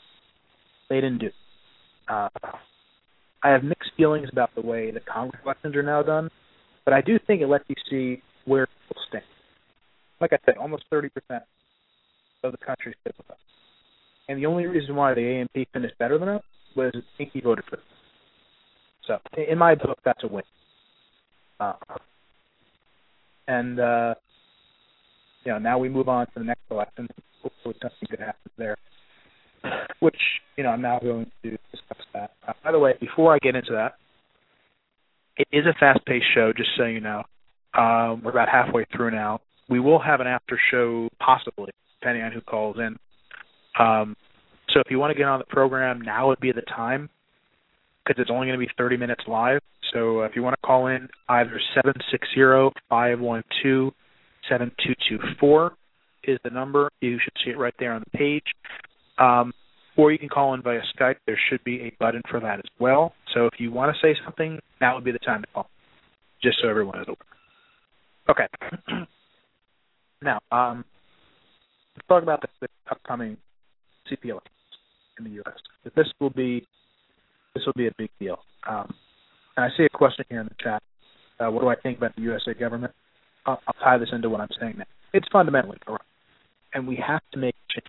They 0.88 0.96
didn't 0.96 1.18
do. 1.18 1.30
Uh, 2.08 2.28
I 3.42 3.50
have 3.50 3.64
mixed 3.64 3.90
feelings 3.97 4.28
about 4.30 4.50
the 4.54 4.61
way 4.61 4.90
the 4.90 5.00
Congress 5.00 5.40
elections 5.44 5.75
are 5.76 5.82
now 5.82 6.02
done, 6.02 6.30
but 6.85 6.92
I 6.94 7.00
do 7.00 7.18
think 7.26 7.40
it 7.40 7.49
lets 7.49 7.64
you 7.68 7.76
see 7.88 8.23
where 8.44 8.66
people 8.66 9.02
stand. 9.09 9.25
Like 10.20 10.32
I 10.32 10.38
said, 10.44 10.59
almost 10.59 10.85
30% 10.92 11.11
of 12.42 12.52
the 12.52 12.59
country 12.59 12.94
stood 13.00 13.14
with 13.16 13.30
us. 13.30 13.38
And 14.28 14.38
the 14.38 14.47
only 14.47 14.66
reason 14.66 14.94
why 14.94 15.14
the 15.14 15.20
AMP 15.20 15.68
finished 15.73 15.99
better 15.99 16.18
than 16.18 16.28
us 16.28 16.42
was 16.76 16.92
Inky 17.18 17.40
voted 17.40 17.64
for 17.64 17.76
them. 17.76 17.85
So, 19.06 19.18
in 19.37 19.59
my 19.59 19.75
book, 19.75 19.99
that's 20.04 20.23
a 20.23 20.28
win. 20.28 20.44
Uh, 21.59 21.73
and 23.49 23.80
uh, 23.80 24.14
you 25.44 25.52
know, 25.52 25.59
now 25.59 25.78
we 25.78 25.88
move 25.88 26.09
on 26.09 26.26
to 26.26 26.32
the 26.37 26.44
next 26.44 26.62
election. 26.70 27.09
Hopefully, 27.42 27.75
something 27.82 28.09
good 28.09 28.20
happens 28.20 28.52
there. 28.56 28.76
Which 30.00 30.17
you 30.57 30.64
know, 30.64 30.71
I'm 30.71 30.83
now 30.83 30.99
going 30.99 31.31
to 31.43 31.50
discuss 31.50 32.05
that. 32.14 32.33
Uh, 32.47 32.52
by 32.64 32.73
the 32.73 32.79
way, 32.79 32.95
before 33.00 33.35
I 33.35 33.38
get 33.38 33.55
into 33.55 33.73
that, 33.73 33.97
it 35.37 35.49
is 35.52 35.67
a 35.67 35.75
fast-paced 35.79 36.26
show. 36.35 36.52
Just 36.57 36.71
so 36.76 36.85
you 36.85 37.00
know, 37.00 37.23
um, 37.75 38.23
we're 38.25 38.31
about 38.31 38.49
halfway 38.49 38.87
through 38.95 39.11
now. 39.11 39.40
We 39.69 39.81
will 39.81 40.00
have 40.00 40.21
an 40.21 40.26
after 40.26 40.59
show, 40.71 41.09
possibly, 41.19 41.71
depending 42.00 42.25
on 42.25 42.33
who 42.33 42.40
calls 42.40 42.76
in. 42.79 42.97
Um, 43.79 44.17
so 44.73 44.81
if 44.81 44.90
you 44.90 44.99
want 44.99 45.12
to 45.12 45.19
get 45.19 45.26
on 45.26 45.38
the 45.38 45.45
program, 45.47 46.00
now 46.00 46.29
would 46.29 46.40
be 46.40 46.52
the 46.52 46.62
time 46.62 47.09
because 48.05 48.21
it's 48.21 48.31
only 48.31 48.47
going 48.47 48.59
to 48.59 48.67
be 48.67 48.71
30 48.76 48.97
minutes 48.97 49.23
live. 49.26 49.61
So 49.93 50.21
uh, 50.21 50.25
if 50.25 50.33
you 50.37 50.43
want 50.43 50.55
to 50.61 50.67
call 50.67 50.87
in, 50.87 51.09
either 51.29 51.61
seven 51.75 51.95
six 52.11 52.26
zero 52.35 52.73
five 52.88 53.21
one 53.21 53.43
two 53.62 53.93
seven 54.49 54.71
two 54.85 54.95
two 55.09 55.19
four 55.38 55.73
is 56.25 56.38
the 56.45 56.50
number. 56.50 56.90
You 57.00 57.19
should 57.23 57.33
see 57.45 57.50
it 57.50 57.59
right 57.59 57.75
there 57.79 57.93
on 57.93 58.02
the 58.05 58.19
page. 58.19 58.45
Um, 59.21 59.53
or 59.97 60.11
you 60.11 60.19
can 60.19 60.29
call 60.29 60.55
in 60.55 60.62
via 60.62 60.81
Skype. 60.97 61.17
There 61.27 61.39
should 61.50 61.62
be 61.62 61.83
a 61.83 61.93
button 62.00 62.23
for 62.31 62.41
that 62.41 62.59
as 62.59 62.71
well. 62.79 63.12
So 63.35 63.47
if 63.47 63.55
you 63.59 63.71
want 63.71 63.95
to 63.95 64.00
say 64.00 64.19
something, 64.25 64.59
now 64.81 64.95
would 64.95 65.05
be 65.05 65.12
the 65.12 65.19
time 65.19 65.43
to 65.43 65.47
call, 65.49 65.69
just 66.43 66.59
so 66.62 66.69
everyone 66.69 67.00
is 67.00 67.07
aware. 67.07 67.17
Okay. 68.31 68.47
now, 70.23 70.41
um, 70.50 70.85
let's 71.97 72.09
talk 72.09 72.23
about 72.23 72.41
the, 72.41 72.49
the 72.62 72.69
upcoming 72.91 73.37
CP 74.11 74.31
elections 74.31 74.55
in 75.19 75.25
the 75.25 75.31
U.S. 75.31 75.55
That 75.85 75.95
this 75.95 76.07
will 76.19 76.31
be 76.31 76.67
this 77.55 77.65
will 77.67 77.75
be 77.77 77.89
a 77.89 77.93
big 77.99 78.11
deal. 78.19 78.39
Um, 78.69 78.95
and 79.57 79.65
I 79.65 79.69
see 79.77 79.85
a 79.85 79.89
question 79.89 80.25
here 80.29 80.41
in 80.41 80.47
the 80.47 80.55
chat. 80.62 80.83
Uh, 81.39 81.50
what 81.50 81.62
do 81.62 81.69
I 81.69 81.75
think 81.75 81.99
about 81.99 82.15
the 82.17 82.23
USA 82.23 82.55
government? 82.55 82.93
I'll, 83.45 83.61
I'll 83.67 83.75
tie 83.83 83.99
this 83.99 84.11
into 84.12 84.31
what 84.31 84.41
I'm 84.41 84.49
saying 84.61 84.77
now. 84.79 84.85
It's 85.12 85.27
fundamentally 85.33 85.79
corrupt, 85.85 86.05
and 86.73 86.87
we 86.87 87.03
have 87.05 87.23
to 87.33 87.39
make 87.39 87.57
change. 87.69 87.87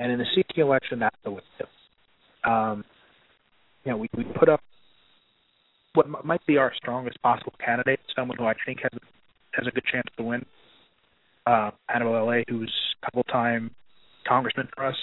And 0.00 0.12
in 0.12 0.18
the 0.18 0.24
CP 0.36 0.58
election, 0.58 0.98
that's 0.98 1.16
the 1.24 1.30
way 1.30 1.40
to 1.58 1.64
do. 1.64 2.50
Um, 2.50 2.84
you 3.84 3.92
know, 3.92 3.98
we, 3.98 4.08
we 4.16 4.24
put 4.38 4.48
up 4.48 4.60
what 5.94 6.06
m- 6.06 6.16
might 6.24 6.44
be 6.46 6.56
our 6.56 6.72
strongest 6.76 7.20
possible 7.22 7.52
candidate, 7.64 8.00
someone 8.14 8.36
who 8.38 8.44
I 8.44 8.54
think 8.64 8.80
has 8.82 9.00
has 9.54 9.66
a 9.66 9.70
good 9.70 9.84
chance 9.90 10.06
to 10.16 10.22
win. 10.22 10.44
Uh, 11.46 11.70
Annabelle 11.92 12.26
LA, 12.26 12.42
who's 12.48 12.72
a 13.02 13.06
couple 13.06 13.22
time 13.24 13.70
congressman 14.26 14.68
for 14.76 14.84
us. 14.84 14.96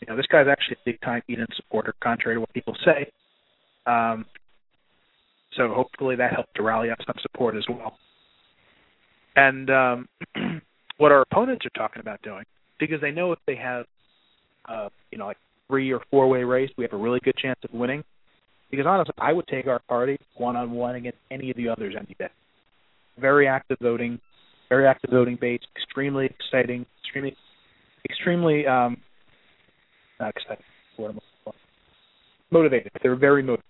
You 0.00 0.06
know, 0.08 0.16
this 0.16 0.26
guy's 0.26 0.46
actually 0.48 0.76
a 0.76 0.84
big 0.86 1.00
time 1.02 1.22
Eden 1.28 1.46
supporter, 1.56 1.94
contrary 2.02 2.36
to 2.36 2.40
what 2.40 2.52
people 2.54 2.74
say. 2.84 3.10
Um, 3.86 4.24
so 5.56 5.68
hopefully 5.74 6.16
that 6.16 6.32
helped 6.32 6.54
to 6.56 6.62
rally 6.62 6.90
up 6.90 6.98
some 7.06 7.16
support 7.20 7.56
as 7.56 7.64
well. 7.68 7.98
And 9.36 9.70
um, 9.70 10.08
what 10.96 11.12
our 11.12 11.22
opponents 11.22 11.66
are 11.66 11.78
talking 11.78 12.00
about 12.00 12.22
doing, 12.22 12.44
because 12.80 13.00
they 13.00 13.10
know 13.10 13.32
if 13.32 13.38
they 13.46 13.56
have, 13.56 13.84
uh, 14.68 14.88
you 15.12 15.18
know, 15.18 15.26
like 15.26 15.36
three 15.68 15.92
or 15.92 16.00
four 16.10 16.28
way 16.28 16.42
race, 16.42 16.70
we 16.76 16.84
have 16.84 16.92
a 16.92 16.96
really 16.96 17.20
good 17.22 17.36
chance 17.36 17.58
of 17.62 17.72
winning. 17.72 18.02
Because 18.70 18.86
honestly, 18.86 19.14
I 19.18 19.32
would 19.32 19.46
take 19.48 19.66
our 19.66 19.80
party 19.88 20.18
one 20.36 20.56
on 20.56 20.70
one 20.70 20.94
against 20.94 21.18
any 21.30 21.50
of 21.50 21.56
the 21.56 21.68
others 21.68 21.94
any 21.96 22.16
day. 22.18 22.28
Very 23.18 23.46
active 23.46 23.78
voting, 23.80 24.18
very 24.68 24.86
active 24.86 25.10
voting 25.10 25.36
base, 25.40 25.60
extremely 25.76 26.26
exciting, 26.26 26.86
extremely, 27.04 27.36
extremely 28.08 28.66
um, 28.66 28.96
not 30.20 30.30
exciting. 30.36 30.64
Motivated. 32.50 32.92
They're 33.02 33.16
very 33.16 33.42
motivated. 33.42 33.64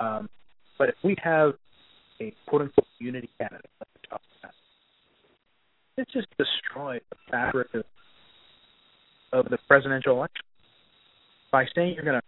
Um, 0.00 0.28
but 0.78 0.88
if 0.88 0.94
we 1.02 1.16
have 1.22 1.54
a 2.20 2.32
quote 2.46 2.62
unquote 2.62 2.86
unity 2.98 3.28
candidate, 3.38 3.68
like 3.80 3.88
we're 3.94 4.08
talking 4.08 4.26
about, 4.42 4.54
it 5.96 6.08
just 6.12 6.28
destroys 6.38 7.00
the 7.10 7.16
fabric 7.30 7.68
of 7.74 7.82
of 9.32 9.46
the 9.48 9.58
presidential 9.68 10.16
election. 10.16 10.44
By 11.52 11.66
saying 11.74 11.94
you're 11.94 12.04
gonna 12.04 12.22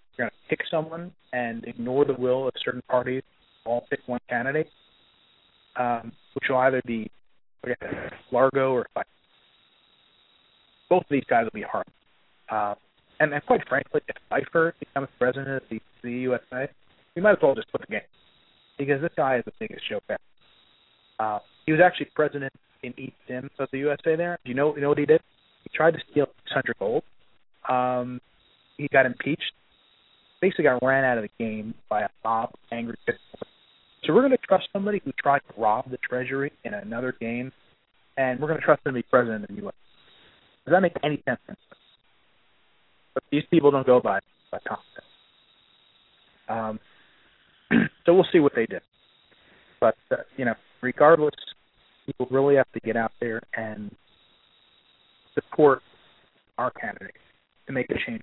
pick 0.49 0.61
someone 0.71 1.13
and 1.33 1.65
ignore 1.65 2.05
the 2.05 2.15
will 2.15 2.49
of 2.49 2.55
certain 2.65 2.83
parties, 2.89 3.23
all 3.65 3.87
pick 3.89 4.01
one 4.07 4.21
candidate, 4.29 4.69
um, 5.77 6.13
which 6.35 6.45
will 6.49 6.59
either 6.59 6.83
be 6.87 7.11
Largo 8.31 8.73
or 8.73 8.87
Pfeiffer. 8.95 9.07
Both 10.89 11.03
of 11.03 11.09
these 11.11 11.25
guys 11.29 11.45
will 11.45 11.59
be 11.59 11.63
hard. 11.63 11.87
Uh, 12.51 12.75
and, 13.21 13.33
and 13.33 13.47
quite 13.47 13.67
frankly, 13.69 14.01
if 14.09 14.17
Pfeiffer 14.29 14.75
becomes 14.81 15.09
president 15.19 15.49
of 15.49 15.63
the, 15.71 15.81
the 16.03 16.11
USA, 16.11 16.69
we 17.15 17.23
might 17.23 17.33
as 17.33 17.39
well 17.43 17.55
just 17.55 17.71
put 17.71 17.81
the 17.83 17.87
game 17.87 18.01
because 18.79 19.01
this 19.01 19.13
guy 19.17 19.37
is 19.37 19.45
the 19.45 19.53
biggest 19.59 19.89
show 19.89 20.01
back. 20.09 20.21
Uh, 21.19 21.39
he 21.67 21.73
was 21.73 21.81
actually 21.81 22.09
president 22.15 22.53
in 22.83 22.93
each 22.99 23.15
sim 23.29 23.49
of 23.59 23.69
the 23.73 23.79
USA. 23.79 24.17
There, 24.17 24.39
do 24.45 24.51
you 24.51 24.57
know 24.57 24.75
you 24.75 24.83
know 24.83 24.89
what 24.89 24.99
he 24.99 25.07
did? 25.07 25.21
He 25.63 25.71
tried 25.75 25.93
to 25.93 26.01
steal 26.11 26.27
600 26.45 26.77
gold. 26.79 27.03
Um, 27.69 28.21
he 28.77 28.89
got 28.89 29.07
impeached. 29.07 29.53
Basically, 30.41 30.65
got 30.65 30.83
ran 30.83 31.05
out 31.05 31.19
of 31.19 31.25
the 31.25 31.45
game 31.45 31.75
by 31.89 32.03
a 32.03 32.09
mob 32.25 32.51
angry 32.73 32.97
people. 33.07 33.21
So 34.05 34.13
we're 34.13 34.23
going 34.23 34.33
to 34.33 34.39
trust 34.39 34.65
somebody 34.73 35.01
who 35.05 35.13
tried 35.13 35.41
to 35.49 35.61
rob 35.61 35.89
the 35.91 35.99
treasury 35.99 36.53
in 36.65 36.75
another 36.75 37.15
game, 37.21 37.53
and 38.17 38.41
we're 38.41 38.49
going 38.49 38.59
to 38.59 38.65
trust 38.65 38.83
them 38.83 38.95
to 38.95 38.99
be 38.99 39.07
president 39.09 39.45
of 39.45 39.51
the 39.55 39.63
U.S. 39.63 39.75
Does 40.67 40.73
that 40.73 40.81
make 40.81 40.95
any 41.05 41.23
sense? 41.25 41.39
But 43.15 43.23
these 43.31 43.45
people 43.51 43.71
don't 43.71 43.87
go 43.87 44.01
by 44.01 44.21
by 44.51 44.59
confidence. 44.67 45.07
Um, 46.49 46.81
so 48.07 48.15
we'll 48.15 48.27
see 48.33 48.41
what 48.41 48.53
they 48.55 48.67
do. 48.67 48.79
But 49.81 49.97
uh, 50.11 50.17
you 50.37 50.45
know, 50.45 50.55
regardless, 50.81 51.35
people 52.07 52.27
really 52.31 52.57
have 52.57 52.71
to 52.73 52.81
get 52.81 52.97
out 52.97 53.13
there 53.21 53.43
and 53.57 53.95
support 55.35 55.81
our 56.59 56.71
candidate 56.71 57.15
to 57.67 57.73
make 57.73 57.91
a 57.91 57.95
change. 58.07 58.23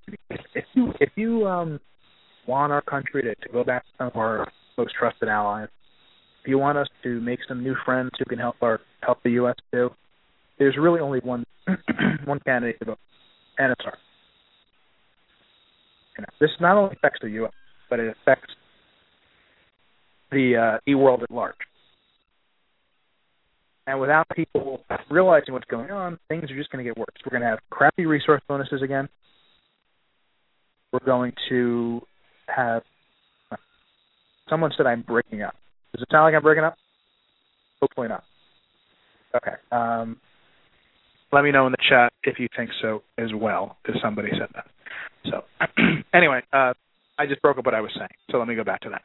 If 0.56 0.66
you 0.74 0.94
if 1.00 1.10
you 1.16 1.48
um, 1.48 1.80
want 2.48 2.72
our 2.72 2.82
country 2.82 3.22
to, 3.24 3.36
to 3.36 3.54
go 3.54 3.64
back 3.64 3.84
to 3.84 3.90
some 3.98 4.08
of 4.08 4.16
our 4.16 4.48
most 4.78 4.94
trusted 4.98 5.30
allies, 5.30 5.70
if 6.44 6.50
you 6.50 6.58
want 6.58 6.78
us 6.78 6.88
to 7.04 7.20
make 7.22 7.40
some 7.48 7.64
new 7.64 7.76
friends 7.86 8.12
who 8.18 8.26
can 8.26 8.40
help 8.40 8.56
our 8.62 8.82
help 9.02 9.22
the 9.24 9.32
U.S. 9.32 9.56
too, 9.72 9.90
there's 10.58 10.78
really 10.78 11.00
only 11.00 11.20
one 11.20 11.46
one 12.26 12.40
candidate 12.46 12.80
to 12.80 12.86
vote, 12.86 13.00
and 13.58 13.72
it's 13.72 13.82
ours. 13.86 13.98
You 16.18 16.24
know, 16.24 16.28
this 16.40 16.50
not 16.60 16.78
only 16.78 16.96
affects 16.98 17.20
the 17.22 17.30
U.S., 17.30 17.52
but 17.90 18.00
it 18.00 18.16
affects 18.22 18.54
the 20.32 20.56
uh, 20.76 20.78
e-world 20.88 21.24
at 21.24 21.32
large. 21.32 21.56
And 23.90 24.00
without 24.00 24.28
people 24.36 24.82
realizing 25.10 25.56
what's 25.56 25.66
going 25.66 25.90
on, 25.90 26.20
things 26.28 26.44
are 26.44 26.56
just 26.56 26.72
going 26.72 26.86
to 26.86 26.88
get 26.88 26.96
worse. 26.96 27.08
We're 27.26 27.32
going 27.32 27.42
to 27.42 27.48
have 27.48 27.58
crappy 27.72 28.06
resource 28.06 28.40
bonuses 28.48 28.84
again. 28.84 29.10
We're 30.94 31.04
going 31.04 31.34
to 31.50 32.00
have. 32.56 32.84
Someone 34.48 34.70
said 34.78 34.86
I'm 34.86 35.02
breaking 35.02 35.42
up. 35.42 35.56
Does 35.96 36.04
it 36.04 36.08
sound 36.12 36.26
like 36.26 36.36
I'm 36.36 36.44
breaking 36.44 36.64
up? 36.64 36.76
Hopefully 37.82 38.10
not. 38.10 38.24
Okay. 39.36 39.56
Um, 39.72 40.18
let 41.32 41.44
me 41.44 41.52
know 41.52 41.66
in 41.66 41.72
the 41.72 41.78
chat 41.90 42.14
if 42.24 42.38
you 42.38 42.48
think 42.56 42.70
so 42.84 43.02
as 43.18 43.30
well, 43.34 43.76
because 43.82 44.00
somebody 44.04 44.30
said 44.34 44.50
that. 44.54 44.66
So, 45.26 45.44
anyway, 46.14 46.42
uh, 46.54 46.74
I 47.18 47.26
just 47.28 47.42
broke 47.42 47.58
up 47.58 47.66
what 47.66 47.74
I 47.74 47.82
was 47.82 47.92
saying. 47.98 48.10
So 48.30 48.38
let 48.38 48.48
me 48.48 48.54
go 48.54 48.64
back 48.64 48.82
to 48.82 48.90
that. 48.90 49.02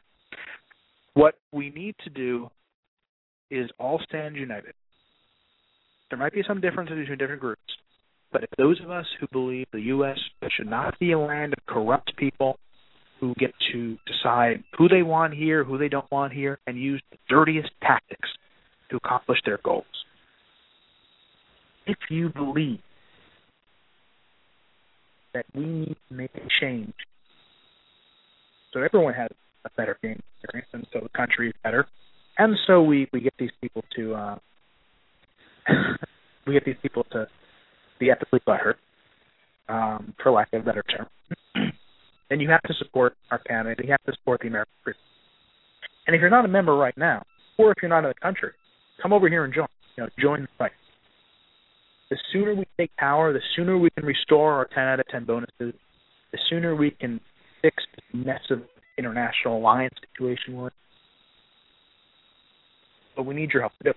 What 1.15 1.33
we 1.51 1.71
need 1.71 1.95
to 2.03 2.11
do 2.11 2.49
is 3.51 3.69
all 3.79 3.99
stand 4.07 4.35
united. 4.35 4.73
There 6.09 6.19
might 6.19 6.33
be 6.33 6.43
some 6.47 6.61
differences 6.61 6.97
between 6.97 7.17
different 7.17 7.41
groups, 7.41 7.61
but 8.31 8.43
if 8.43 8.49
those 8.57 8.79
of 8.81 8.91
us 8.91 9.05
who 9.19 9.27
believe 9.31 9.67
the 9.71 9.81
U.S. 9.81 10.17
should 10.49 10.69
not 10.69 10.97
be 10.99 11.11
a 11.11 11.19
land 11.19 11.53
of 11.53 11.65
corrupt 11.65 12.15
people 12.17 12.57
who 13.19 13.33
get 13.35 13.53
to 13.71 13.97
decide 14.05 14.63
who 14.77 14.87
they 14.87 15.01
want 15.01 15.33
here, 15.33 15.63
who 15.63 15.77
they 15.77 15.89
don't 15.89 16.09
want 16.11 16.33
here, 16.33 16.59
and 16.67 16.77
use 16.77 17.01
the 17.11 17.17
dirtiest 17.29 17.69
tactics 17.81 18.29
to 18.89 18.97
accomplish 18.97 19.39
their 19.45 19.59
goals. 19.63 19.85
If 21.87 21.97
you 22.09 22.29
believe 22.29 22.79
that 25.33 25.45
we 25.53 25.65
need 25.65 25.97
to 26.09 26.13
make 26.13 26.31
a 26.35 26.47
change 26.61 26.93
so 28.75 28.81
everyone 28.81 29.13
has 29.13 29.29
a 29.63 29.69
better 29.77 29.97
game 30.03 30.21
experience, 30.43 30.67
and 30.73 30.85
so 30.91 30.99
the 31.01 31.17
country 31.17 31.47
is 31.47 31.53
better, 31.63 31.87
and 32.37 32.55
so 32.67 32.81
we 32.81 33.07
we 33.13 33.21
get 33.21 33.33
these 33.39 33.51
people 33.61 33.83
to 33.95 34.13
uh, 34.15 34.35
we 36.47 36.53
get 36.53 36.65
these 36.65 36.75
people 36.81 37.05
to 37.11 37.27
be 37.99 38.11
ethically 38.11 38.39
butthurt, 38.47 38.75
um, 39.69 40.13
for 40.21 40.31
lack 40.31 40.51
of 40.53 40.61
a 40.61 40.65
better 40.65 40.83
term. 40.83 41.07
then 42.29 42.39
you 42.39 42.49
have 42.49 42.61
to 42.63 42.73
support 42.79 43.15
our 43.31 43.39
candidate. 43.39 43.85
You 43.85 43.91
have 43.91 44.03
to 44.03 44.13
support 44.13 44.41
the 44.41 44.47
American 44.47 44.73
people. 44.85 44.99
And 46.07 46.15
if 46.15 46.19
you're 46.19 46.29
not 46.29 46.45
a 46.45 46.49
member 46.49 46.75
right 46.75 46.97
now, 46.97 47.23
or 47.57 47.71
if 47.71 47.77
you're 47.81 47.89
not 47.89 48.03
in 48.03 48.09
the 48.09 48.21
country, 48.21 48.51
come 49.01 49.13
over 49.13 49.29
here 49.29 49.43
and 49.43 49.53
join. 49.53 49.67
You 49.97 50.03
know, 50.03 50.09
join 50.19 50.41
the 50.41 50.47
fight. 50.57 50.71
The 52.09 52.17
sooner 52.31 52.53
we 52.53 52.65
take 52.77 52.95
power, 52.97 53.33
the 53.33 53.39
sooner 53.55 53.77
we 53.77 53.89
can 53.91 54.05
restore 54.05 54.53
our 54.53 54.65
10 54.65 54.83
out 54.83 54.99
of 54.99 55.07
10 55.07 55.25
bonuses. 55.25 55.73
The 56.31 56.39
sooner 56.49 56.75
we 56.75 56.91
can 56.91 57.19
fix 57.61 57.77
the 58.11 58.17
mess 58.17 58.41
of 58.51 58.61
international 58.97 59.57
alliance 59.57 59.95
situation 60.11 60.55
we're 60.55 60.67
in. 60.67 60.73
But 63.15 63.25
we 63.25 63.35
need 63.35 63.51
your 63.51 63.61
help 63.61 63.73
to 63.77 63.83
do 63.85 63.89
it. 63.91 63.95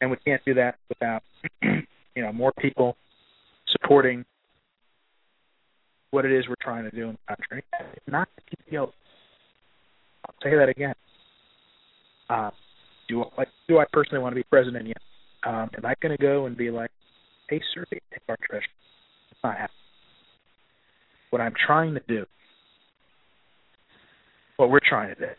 And 0.00 0.10
we 0.10 0.16
can't 0.24 0.42
do 0.44 0.54
that 0.54 0.76
without, 0.88 1.22
you 1.62 2.22
know, 2.22 2.32
more 2.32 2.52
people 2.58 2.96
supporting 3.70 4.24
what 6.10 6.24
it 6.24 6.32
is 6.32 6.48
we're 6.48 6.54
trying 6.60 6.84
to 6.84 6.94
do 6.94 7.08
in 7.10 7.18
the 7.28 7.36
country. 7.36 7.64
It's 7.94 8.08
not 8.08 8.28
the 8.36 8.56
PPO. 8.56 8.90
I'll 10.26 10.34
say 10.42 10.56
that 10.56 10.68
again. 10.68 10.94
Uh, 12.30 12.50
do 13.08 13.22
I, 13.22 13.26
like, 13.36 13.48
do 13.68 13.78
I 13.78 13.84
personally 13.92 14.22
want 14.22 14.32
to 14.32 14.36
be 14.36 14.44
president 14.44 14.86
yet? 14.86 14.98
Um, 15.46 15.70
am 15.76 15.84
I 15.84 15.94
going 16.02 16.16
to 16.16 16.22
go 16.22 16.46
and 16.46 16.56
be 16.56 16.70
like, 16.70 16.90
"Hey, 17.48 17.60
sir, 17.72 17.84
take 17.90 18.02
our 18.28 18.36
treasure"? 18.42 18.66
It's 19.30 19.40
not 19.42 19.54
happening. 19.54 19.76
What 21.30 21.40
I'm 21.40 21.54
trying 21.66 21.94
to 21.94 22.02
do, 22.08 22.26
what 24.56 24.70
we're 24.70 24.80
trying 24.86 25.14
to 25.14 25.20
do, 25.20 25.30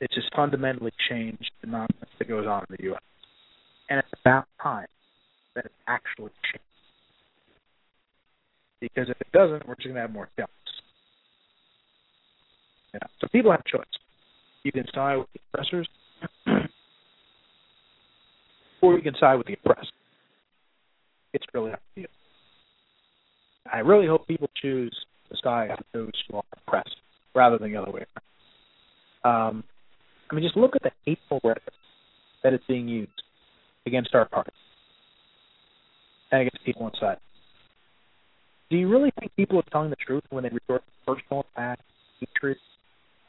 is 0.00 0.08
just 0.14 0.34
fundamentally 0.34 0.92
changed 1.08 1.50
the 1.60 1.68
nonsense 1.68 2.10
that 2.18 2.28
goes 2.28 2.46
on 2.46 2.64
in 2.68 2.76
the 2.76 2.84
U.S. 2.84 3.00
And 3.90 3.98
it's 3.98 4.20
about 4.20 4.46
time 4.62 4.86
that 5.54 5.66
it 5.66 5.72
actually 5.86 6.32
changes. 6.52 6.60
Because 8.80 9.08
if 9.08 9.20
it 9.20 9.32
doesn't, 9.32 9.66
we're 9.66 9.76
just 9.76 9.86
going 9.86 9.94
to 9.94 10.00
have 10.02 10.12
more 10.12 10.28
chaos. 10.36 10.48
So 13.20 13.28
people 13.32 13.50
have 13.50 13.60
a 13.60 13.76
choice. 13.76 13.86
You 14.62 14.72
can 14.72 14.84
side 14.94 15.16
with 15.16 15.28
the 15.32 15.40
oppressors, 15.52 15.88
or 18.82 18.94
you 18.94 19.02
can 19.02 19.14
side 19.18 19.34
with 19.36 19.46
the 19.46 19.54
oppressed. 19.54 19.92
It's 21.32 21.44
really 21.52 21.72
up 21.72 21.80
to 21.94 22.02
you. 22.02 22.06
I 23.72 23.78
really 23.78 24.06
hope 24.06 24.26
people 24.26 24.48
choose 24.60 24.94
to 25.30 25.36
side 25.42 25.70
with 25.70 25.86
those 25.92 26.12
who 26.28 26.36
are 26.36 26.42
oppressed 26.52 26.96
rather 27.34 27.58
than 27.58 27.72
the 27.72 27.78
other 27.78 27.90
way 27.90 28.04
around. 29.24 29.48
Um, 29.48 29.64
I 30.30 30.34
mean, 30.34 30.44
just 30.44 30.56
look 30.56 30.74
at 30.76 30.82
the 30.82 30.90
hateful 31.04 31.40
rhetoric 31.44 31.62
that 32.42 32.54
is 32.54 32.60
being 32.66 32.88
used 32.88 33.22
against 33.86 34.14
our 34.14 34.26
party 34.26 34.52
and 36.32 36.42
against 36.42 36.64
people 36.64 36.88
inside. 36.88 37.18
Do 38.70 38.76
you 38.76 38.88
really 38.88 39.12
think 39.18 39.34
people 39.36 39.58
are 39.58 39.70
telling 39.70 39.90
the 39.90 39.96
truth 39.96 40.24
when 40.30 40.44
they 40.44 40.50
resort 40.50 40.82
to 40.84 41.14
personal 41.14 41.46
attack, 41.52 41.78
hatred? 42.20 42.56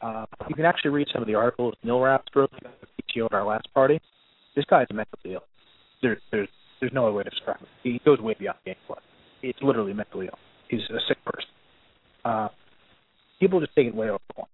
Uh, 0.01 0.25
you 0.49 0.55
can 0.55 0.65
actually 0.65 0.91
read 0.91 1.07
some 1.13 1.21
of 1.21 1.27
the 1.27 1.35
articles 1.35 1.73
Neil 1.83 1.99
Raps 1.99 2.27
wrote 2.35 2.51
about 2.59 2.73
the 2.81 2.87
PTO 2.87 3.25
at 3.25 3.33
our 3.33 3.45
last 3.45 3.67
party. 3.73 3.99
This 4.55 4.65
guy 4.69 4.83
is 4.83 4.87
mentally 4.93 5.33
ill. 5.33 5.43
There, 6.01 6.17
there's 6.31 6.49
there's 6.79 6.93
no 6.93 7.07
other 7.07 7.15
way 7.15 7.23
to 7.23 7.29
describe 7.29 7.57
it. 7.61 7.67
He 7.83 8.01
goes 8.03 8.19
way 8.19 8.35
beyond 8.37 8.57
gameplay. 8.67 8.99
It's 9.41 9.59
literally 9.61 9.93
mentally 9.93 10.27
ill. 10.27 10.39
He's 10.69 10.81
a 10.89 10.99
sick 11.07 11.17
person. 11.25 11.49
Uh, 12.23 12.49
people 13.39 13.59
just 13.59 13.73
take 13.75 13.87
it 13.87 13.95
way 13.95 14.07
overboard. 14.07 14.49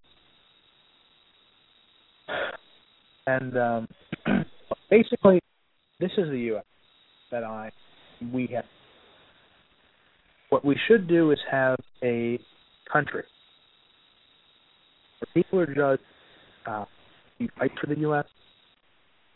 And 3.28 3.58
um, 3.58 3.88
basically, 4.90 5.40
this 6.00 6.12
is 6.18 6.30
the 6.30 6.40
U.S. 6.40 6.66
that 7.32 7.44
I 7.44 7.72
we 8.34 8.48
have. 8.54 8.66
What 10.50 10.66
we 10.66 10.76
should 10.88 11.08
do 11.08 11.32
is 11.32 11.40
have 11.50 11.80
a 12.04 12.40
country 12.92 13.24
where 15.20 15.44
people 15.44 15.60
are 15.60 15.74
judged. 15.74 16.04
Uh, 16.66 16.86
you 17.40 17.48
fight 17.58 17.72
for 17.80 17.88
the 17.88 18.00
U.S. 18.02 18.26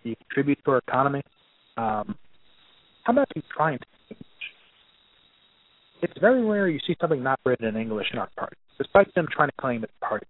You 0.04 0.16
contribute 0.28 0.60
to 0.66 0.72
our 0.72 0.82
economy. 0.88 1.22
Um, 1.78 2.16
how 3.04 3.14
about 3.14 3.28
you 3.36 3.42
try 3.56 3.72
and 3.72 3.80
speak 4.06 4.18
English? 4.18 4.28
It's 6.02 6.20
very 6.20 6.44
rare 6.44 6.68
you 6.68 6.80
see 6.86 6.96
something 7.00 7.24
not 7.24 7.40
written 7.46 7.66
in 7.68 7.78
English 7.78 8.08
in 8.12 8.20
our 8.20 8.30
party, 8.38 8.58
despite 8.78 9.14
them 9.16 9.28
trying 9.32 9.50
to 9.50 9.56
claim 9.60 9.84
it's 9.84 9.94
party, 10.02 10.26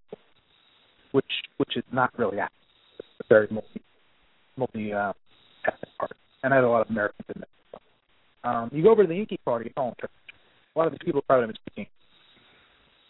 which 1.15 1.32
which 1.56 1.78
is 1.78 1.84
not 1.93 2.12
really 2.19 2.38
a 2.39 2.49
very 3.30 3.47
multi 3.49 3.82
multi 4.58 4.91
uh, 4.91 5.13
ethnic 5.65 5.97
party, 5.97 6.15
and 6.43 6.54
I 6.54 6.58
have 6.58 6.65
a 6.65 6.67
lot 6.67 6.82
of 6.82 6.89
Americans 6.89 7.28
in 7.34 7.41
there. 7.41 8.51
Um, 8.51 8.69
you 8.73 8.84
go 8.84 8.91
over 8.91 9.04
to 9.04 9.08
the 9.08 9.15
Yankee 9.15 9.39
Party. 9.43 9.71
A 9.78 9.82
lot 9.82 10.88
of 10.88 10.91
these 10.91 10.99
people 11.04 11.21
probably 11.21 11.56
don't. 11.78 11.88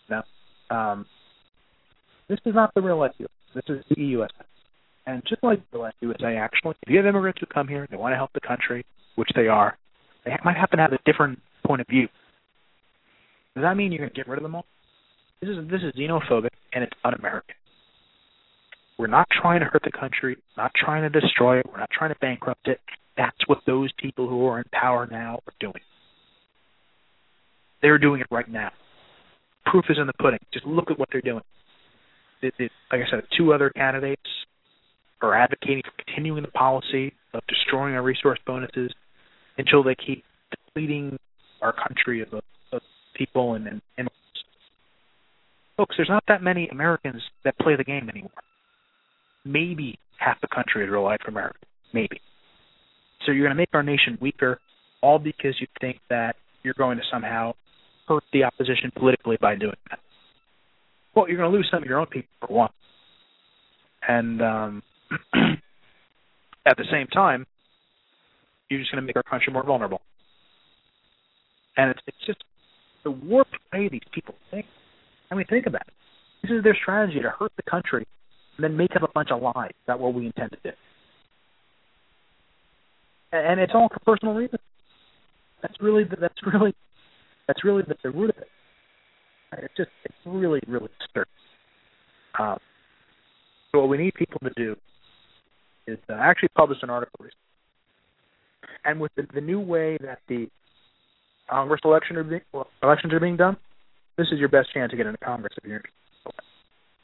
Now, 0.08 0.24
um, 0.70 1.06
this 2.30 2.40
is 2.46 2.54
not 2.54 2.74
the 2.76 2.82
real 2.82 3.06
SUS. 3.18 3.28
This 3.56 3.64
is 3.68 3.84
the 3.90 3.96
EUSA. 3.96 4.30
And 5.08 5.24
just 5.28 5.44
like 5.44 5.60
the 5.72 5.80
real 5.80 5.92
USA, 6.02 6.38
actually, 6.38 6.76
if 6.84 6.90
you 6.90 6.98
have 6.98 7.08
immigrants 7.08 7.40
who 7.40 7.48
come 7.48 7.68
here, 7.68 7.88
they 7.90 7.98
want 7.98 8.14
to 8.14 8.18
help 8.18 8.32
the 8.34 8.40
country, 8.40 8.86
which 9.16 9.30
they 9.36 9.48
are, 9.48 9.78
they 10.24 10.32
might 10.46 10.58
happen 10.58 10.78
to 10.78 10.84
have 10.84 10.94
a 10.94 11.00
different 11.06 11.40
point 11.66 11.82
of 11.82 11.88
view. 11.88 12.08
Does 13.56 13.64
that 13.64 13.76
mean 13.76 13.92
you're 13.92 14.00
going 14.00 14.12
to 14.12 14.16
get 14.16 14.28
rid 14.28 14.38
of 14.38 14.44
them 14.44 14.56
all? 14.56 14.66
This 15.42 15.50
is 15.50 15.58
this 15.70 15.82
is 15.82 15.94
xenophobic 15.94 16.50
and 16.74 16.84
it's 16.84 16.94
un-American. 17.04 17.56
We're 18.98 19.08
not 19.08 19.28
trying 19.30 19.60
to 19.60 19.66
hurt 19.66 19.82
the 19.84 19.92
country, 19.92 20.38
not 20.56 20.72
trying 20.76 21.04
to 21.04 21.20
destroy 21.20 21.60
it, 21.60 21.66
we're 21.70 21.80
not 21.80 21.90
trying 21.92 22.14
to 22.14 22.20
bankrupt 22.20 22.68
it. 22.68 22.80
That's 23.18 23.38
what 23.48 23.60
those 23.66 23.92
people 23.98 24.28
who 24.28 24.46
are 24.48 24.60
in 24.60 24.66
power 24.72 25.08
now 25.10 25.40
are 25.48 25.54
doing. 25.60 25.82
They're 27.82 27.98
doing 27.98 28.22
it 28.22 28.28
right 28.32 28.50
now. 28.50 28.72
Proof 29.66 29.86
is 29.90 29.98
in 30.00 30.08
the 30.08 30.14
pudding. 30.14 30.40
Just 30.54 30.66
look 30.66 30.92
at 30.92 31.00
what 31.00 31.10
they're 31.12 31.22
doing. 31.22 31.44
It, 32.42 32.54
it, 32.58 32.72
like 32.92 33.02
I 33.02 33.10
said, 33.10 33.24
two 33.38 33.54
other 33.54 33.70
candidates 33.70 34.22
are 35.22 35.36
advocating 35.36 35.84
for 35.84 36.04
continuing 36.04 36.44
the 36.44 36.52
policy 36.52 37.14
of 37.34 37.42
destroying 37.48 37.96
our 37.96 38.04
resource 38.04 38.40
bonuses 38.46 38.94
until 39.58 39.84
they 39.84 39.96
keep 39.96 40.24
depleting 40.52 41.18
our 41.62 41.74
country 41.74 42.22
of, 42.22 42.34
of 42.72 42.82
people 43.14 43.56
and, 43.56 43.82
and. 43.98 44.10
Folks, 45.78 45.96
there's 45.98 46.10
not 46.10 46.24
that 46.30 46.42
many 46.42 46.70
Americans 46.70 47.22
that 47.44 47.58
play 47.58 47.76
the 47.76 47.84
game 47.84 48.10
anymore. 48.10 48.32
Maybe 49.46 50.00
half 50.18 50.42
the 50.42 50.48
country 50.48 50.84
is 50.84 50.90
real 50.90 51.04
life 51.04 51.22
American. 51.28 51.62
Maybe. 51.94 52.20
So 53.26 53.32
you're 53.32 53.46
going 53.46 53.56
to 53.56 53.62
make 53.62 53.70
our 53.74 53.84
nation 53.84 54.18
weaker, 54.20 54.60
all 55.02 55.20
because 55.20 55.56
you 55.60 55.68
think 55.80 56.00
that 56.10 56.36
you're 56.64 56.76
going 56.78 56.98
to 56.98 57.04
somehow 57.12 57.54
hurt 58.08 58.24
the 58.34 58.44
opposition 58.44 58.92
politically 58.96 59.38
by 59.40 59.56
doing 59.56 59.76
that. 59.90 60.00
Well, 61.16 61.28
you're 61.28 61.38
going 61.38 61.52
to 61.52 61.56
lose 61.56 61.68
some 61.72 61.82
of 61.82 61.88
your 61.88 62.00
own 62.00 62.08
people 62.08 62.30
for 62.42 62.54
one. 62.54 62.70
And 64.08 64.42
um, 64.42 64.84
at 66.66 66.78
the 66.78 66.86
same 66.92 67.08
time, 67.08 67.46
you're 68.70 68.80
just 68.80 68.92
going 68.92 69.02
to 69.02 69.06
make 69.06 69.16
our 69.16 69.24
country 69.24 69.54
more 69.54 69.64
vulnerable. 69.64 70.02
And 71.78 71.92
it's 71.92 72.00
it's 72.08 72.26
just 72.26 72.44
the 73.04 73.12
warped 73.12 73.56
way 73.74 73.90
these 73.90 74.02
people 74.14 74.36
think. 74.52 74.66
I 75.30 75.36
mean, 75.36 75.46
think 75.48 75.66
about 75.66 75.84
it. 75.88 75.94
This 76.42 76.52
is 76.52 76.64
their 76.64 76.78
strategy 76.80 77.20
to 77.22 77.30
hurt 77.30 77.52
the 77.58 77.70
country 77.70 78.06
and 78.58 78.64
then 78.64 78.78
make 78.78 78.96
up 78.96 79.04
a 79.04 79.12
bunch 79.14 79.30
of 79.32 79.42
lies 79.42 79.72
about 79.86 80.00
what 80.00 80.14
we 80.14 80.28
intend 80.28 80.52
to 80.52 80.58
do. 80.64 80.76
And 83.32 83.60
it's 83.60 83.74
all 83.76 83.90
for 83.90 84.00
personal 84.00 84.34
reasons. 84.34 84.62
That's 85.62 85.76
really 85.82 86.04
the, 86.04 86.16
that's 86.16 86.40
really 86.46 86.74
that's 87.48 87.64
really 87.64 87.84
the, 87.88 87.96
the 88.04 88.12
root 88.12 88.30
of 88.30 88.38
it. 88.38 88.48
It's 89.64 89.74
just 89.76 89.90
it's 90.04 90.16
really 90.26 90.62
really 90.68 90.90
absurd. 91.02 91.28
Um, 92.40 92.58
so 93.72 93.80
what 93.80 93.90
we 93.90 93.98
need 93.98 94.14
people 94.14 94.40
to 94.42 94.52
do 94.56 94.76
is 95.88 95.98
uh, 96.10 96.14
actually 96.14 96.50
publish 96.56 96.80
an 96.82 96.90
article 96.90 97.20
recently. 97.20 97.40
And 98.84 99.00
with 99.00 99.12
the, 99.16 99.28
the 99.34 99.42
new 99.42 99.60
way 99.60 99.98
that 100.02 100.20
the 100.28 100.48
Congress 101.50 101.82
election 101.84 102.18
are 102.18 102.24
being, 102.24 102.42
well, 102.54 102.68
elections 102.84 103.14
are 103.14 103.20
being 103.20 103.38
done, 103.38 103.58
this 104.18 104.28
is 104.32 104.40
your 104.40 104.50
best 104.50 104.74
chance 104.74 104.92
to 104.92 104.98
get 104.98 105.06
into 105.06 105.18
Congress 105.18 105.54
if 105.58 105.64
you're 105.66 105.78
interested. 105.78 106.05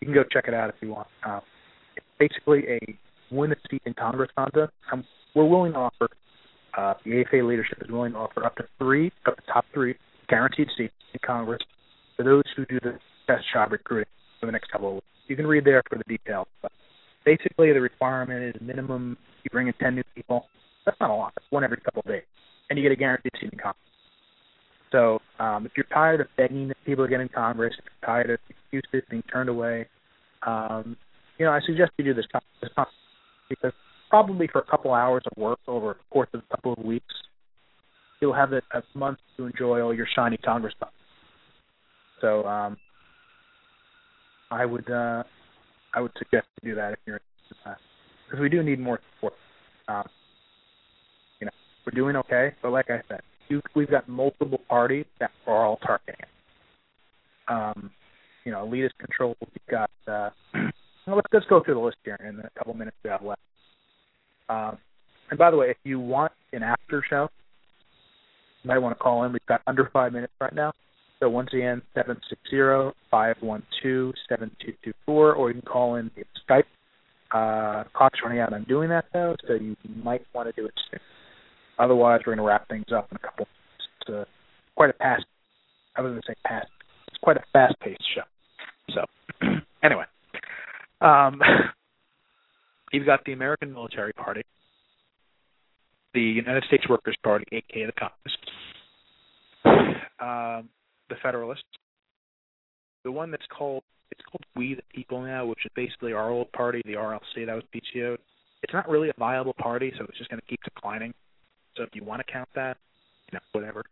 You 0.02 0.08
can 0.08 0.16
go 0.16 0.24
check 0.24 0.46
it 0.48 0.54
out 0.54 0.70
if 0.70 0.76
you 0.82 0.90
want. 0.90 1.08
Um, 1.24 1.42
it's 1.96 2.06
basically 2.20 2.64
a 2.68 2.80
win 3.32 3.52
a 3.52 3.56
seat 3.70 3.84
in 3.86 3.94
Congress 3.94 4.30
contest. 4.36 4.74
Um, 4.92 5.06
we're 5.36 5.46
willing 5.46 5.74
to 5.74 5.78
offer, 5.78 6.10
uh, 6.78 6.96
the 7.06 7.22
AFA 7.22 7.46
leadership 7.46 7.78
is 7.82 7.90
willing 7.90 8.14
to 8.14 8.18
offer 8.18 8.44
up 8.44 8.56
to 8.58 8.64
three, 8.78 9.12
up 9.26 9.38
to 9.38 9.44
top 9.52 9.66
three 9.74 9.96
guaranteed 10.28 10.68
seats 10.76 10.94
in 11.14 11.20
Congress 11.26 11.62
for 12.18 12.24
those 12.24 12.44
who 12.56 12.66
do 12.66 12.80
the 12.82 12.98
best 13.28 13.44
job 13.54 13.72
recruiting 13.72 14.10
for 14.40 14.48
the 14.48 14.52
next 14.52 14.72
couple 14.72 14.90
of 14.90 14.94
weeks. 14.96 15.06
You 15.28 15.36
can 15.36 15.48
read 15.48 15.66
there 15.66 15.84
for 15.90 15.98
the 15.98 16.04
details. 16.04 16.48
But 16.62 16.72
basically, 17.24 17.72
the 17.72 17.82
requirement 17.82 18.56
is 18.56 18.62
minimum 18.62 19.18
you 19.44 19.50
bring 19.52 19.68
in 19.68 19.74
10 19.80 19.96
new 19.96 20.04
people. 20.16 20.48
That's 20.86 21.00
not 21.00 21.12
a 21.12 21.14
lot. 21.14 21.34
That's 21.36 21.46
one 21.52 21.64
every 21.64 21.78
couple 21.78 22.02
of 22.04 22.12
days. 22.12 22.24
And 22.70 22.80
you 22.80 22.84
get 22.84 22.92
a 22.92 22.96
guaranteed 22.96 23.34
seat 23.40 23.54
in 23.54 23.60
Congress. 23.60 23.91
So 24.92 25.20
um, 25.40 25.66
if 25.66 25.72
you're 25.76 25.86
tired 25.94 26.22
of 26.22 26.28
begging 26.38 26.68
that 26.68 26.78
people 26.86 27.06
to 27.06 27.10
get 27.10 27.22
in 27.22 27.30
Congress, 27.30 27.74
if 27.78 27.86
you're 27.86 28.08
tired 28.08 28.30
of 28.30 28.40
excuses 28.50 29.08
being 29.10 29.24
turned 29.24 29.50
away, 29.50 29.88
um, 30.46 30.98
you 31.38 31.46
know, 31.46 31.52
I 31.52 31.60
suggest 31.66 31.92
you 31.98 32.06
do 32.06 32.14
this, 32.14 32.26
this 32.62 32.70
because 33.50 33.74
probably 34.10 34.48
for 34.48 34.60
a 34.60 34.66
couple 34.66 34.94
hours 34.94 35.24
of 35.26 35.42
work 35.42 35.60
over 35.68 35.94
the 35.94 36.14
course 36.14 36.30
of 36.34 36.42
a 36.42 36.56
couple 36.56 36.74
of 36.74 36.80
weeks, 36.80 37.14
you'll 38.20 38.34
have 38.34 38.54
a, 38.54 38.62
a 38.74 38.84
month 38.94 39.20
to 39.38 39.46
enjoy 39.46 39.82
all 39.82 39.94
your 39.94 40.08
shiny 40.16 40.38
Congress 40.38 40.74
stuff. 40.78 40.92
So 42.20 42.46
um, 42.46 42.78
I 44.52 44.66
would 44.66 44.90
uh, 44.92 45.24
I 45.96 46.02
would 46.02 46.12
suggest 46.18 46.48
to 46.60 46.70
do 46.70 46.76
that 46.76 46.94
if 46.94 47.00
you're 47.06 47.16
interested 47.16 47.52
in 47.52 47.58
that 47.66 47.78
because 48.28 48.42
we 48.42 48.50
do 48.50 48.62
need 48.62 48.80
more 48.80 49.00
support. 49.16 49.34
Um, 49.88 50.04
you 51.40 51.46
know, 51.46 51.52
we're 51.86 51.96
doing 51.96 52.16
okay, 52.18 52.54
but 52.62 52.72
like 52.72 52.90
I 52.90 53.02
said, 53.08 53.22
you, 53.52 53.62
we've 53.76 53.90
got 53.90 54.08
multiple 54.08 54.60
parties 54.70 55.06
that 55.20 55.32
are 55.46 55.66
all 55.66 55.78
targeting 55.78 56.16
it. 56.20 56.28
Um, 57.48 57.92
you 58.46 58.52
know, 58.52 58.66
elitist 58.66 58.98
control. 59.00 59.36
We've 59.42 59.50
got. 59.70 59.92
Uh, 60.08 60.30
well, 61.06 61.18
let's 61.18 61.28
let's 61.32 61.46
go 61.48 61.62
through 61.64 61.76
the 61.76 61.80
list 61.80 61.98
here 62.04 62.18
in 62.28 62.38
the 62.38 62.50
couple 62.58 62.74
minutes 62.74 62.98
we 63.04 63.10
have 63.10 63.24
left. 63.24 63.42
Um, 64.50 64.78
and 65.30 65.38
by 65.38 65.52
the 65.52 65.58
way, 65.58 65.70
if 65.70 65.78
you 65.84 66.00
want 66.00 66.32
an 66.54 66.64
after 66.64 67.04
show, 67.08 67.30
you 68.64 68.68
might 68.68 68.80
want 68.80 68.98
to 68.98 69.04
call 69.04 69.24
in. 69.24 69.34
We've 69.34 69.46
got 69.48 69.62
under 69.68 69.90
five 69.94 70.14
minutes 70.14 70.34
right 70.40 70.54
now. 70.54 70.74
So 71.20 71.30
once 71.30 71.50
again, 71.54 71.84
760-512-7224, 73.14 74.14
or 75.08 75.50
you 75.50 75.54
can 75.54 75.62
call 75.62 75.96
in 75.96 76.10
via 76.16 76.26
Skype. 76.50 76.64
Uh, 77.32 77.84
clock's 77.94 78.20
running 78.24 78.40
out 78.40 78.54
on 78.54 78.64
doing 78.64 78.90
that 78.90 79.06
though, 79.14 79.36
so 79.48 79.54
you 79.54 79.78
might 80.04 80.26
want 80.34 80.54
to 80.54 80.62
do 80.62 80.66
it 80.68 80.74
soon. 80.90 81.00
Otherwise, 81.82 82.22
we're 82.26 82.36
going 82.36 82.46
to 82.46 82.48
wrap 82.48 82.70
things 82.70 82.86
up 82.96 83.08
in 83.10 83.18
a 83.18 83.20
couple. 83.20 83.48
It's 84.02 84.10
uh, 84.10 84.26
quite 84.76 84.92
a 84.92 84.94
fast. 84.94 85.26
I 85.96 86.02
was 86.02 86.12
going 86.12 86.22
to 86.22 86.28
say. 86.28 86.36
It's 87.08 87.18
quite 87.24 87.38
a 87.38 87.44
fast-paced 87.54 88.04
show. 88.14 88.22
So 88.94 89.06
anyway, 89.84 90.06
um, 91.02 91.42
you've 92.94 93.08
got 93.08 93.26
the 93.26 93.34
American 93.34 93.74
Military 93.74 94.14
Party, 94.14 94.44
the 96.14 96.22
United 96.22 96.64
States 96.66 96.88
Workers 96.88 97.16
Party, 97.24 97.46
aka 97.52 97.88
the 97.88 97.94
Communists, 97.94 98.52
um, 100.20 100.70
the 101.10 101.16
Federalists, 101.24 101.64
the 103.04 103.12
one 103.12 103.32
that's 103.32 103.46
called 103.58 103.82
it's 104.12 104.22
called 104.30 104.44
We 104.56 104.76
the 104.76 104.84
People 104.94 105.22
now, 105.22 105.48
which 105.48 105.66
is 105.66 105.72
basically 105.76 106.14
our 106.14 106.30
old 106.30 106.52
party, 106.52 106.82
the 106.86 106.94
RLC 106.94 107.48
that 107.48 107.56
was 107.56 107.64
PTO'd. 107.74 108.20
It's 108.62 108.74
not 108.74 108.88
really 108.88 109.10
a 109.10 109.14
viable 109.18 109.54
party, 109.54 109.92
so 109.98 110.06
it's 110.08 110.18
just 110.18 110.30
going 110.30 110.42
to 110.42 110.48
keep 110.48 110.62
declining. 110.64 111.14
So 111.78 111.84
if 111.84 111.90
you 111.94 112.04
want 112.04 112.26
to 112.26 112.32
count 112.32 112.50
that, 112.56 112.78
you 113.32 113.38
know, 113.38 113.42
whatever. 113.54 113.84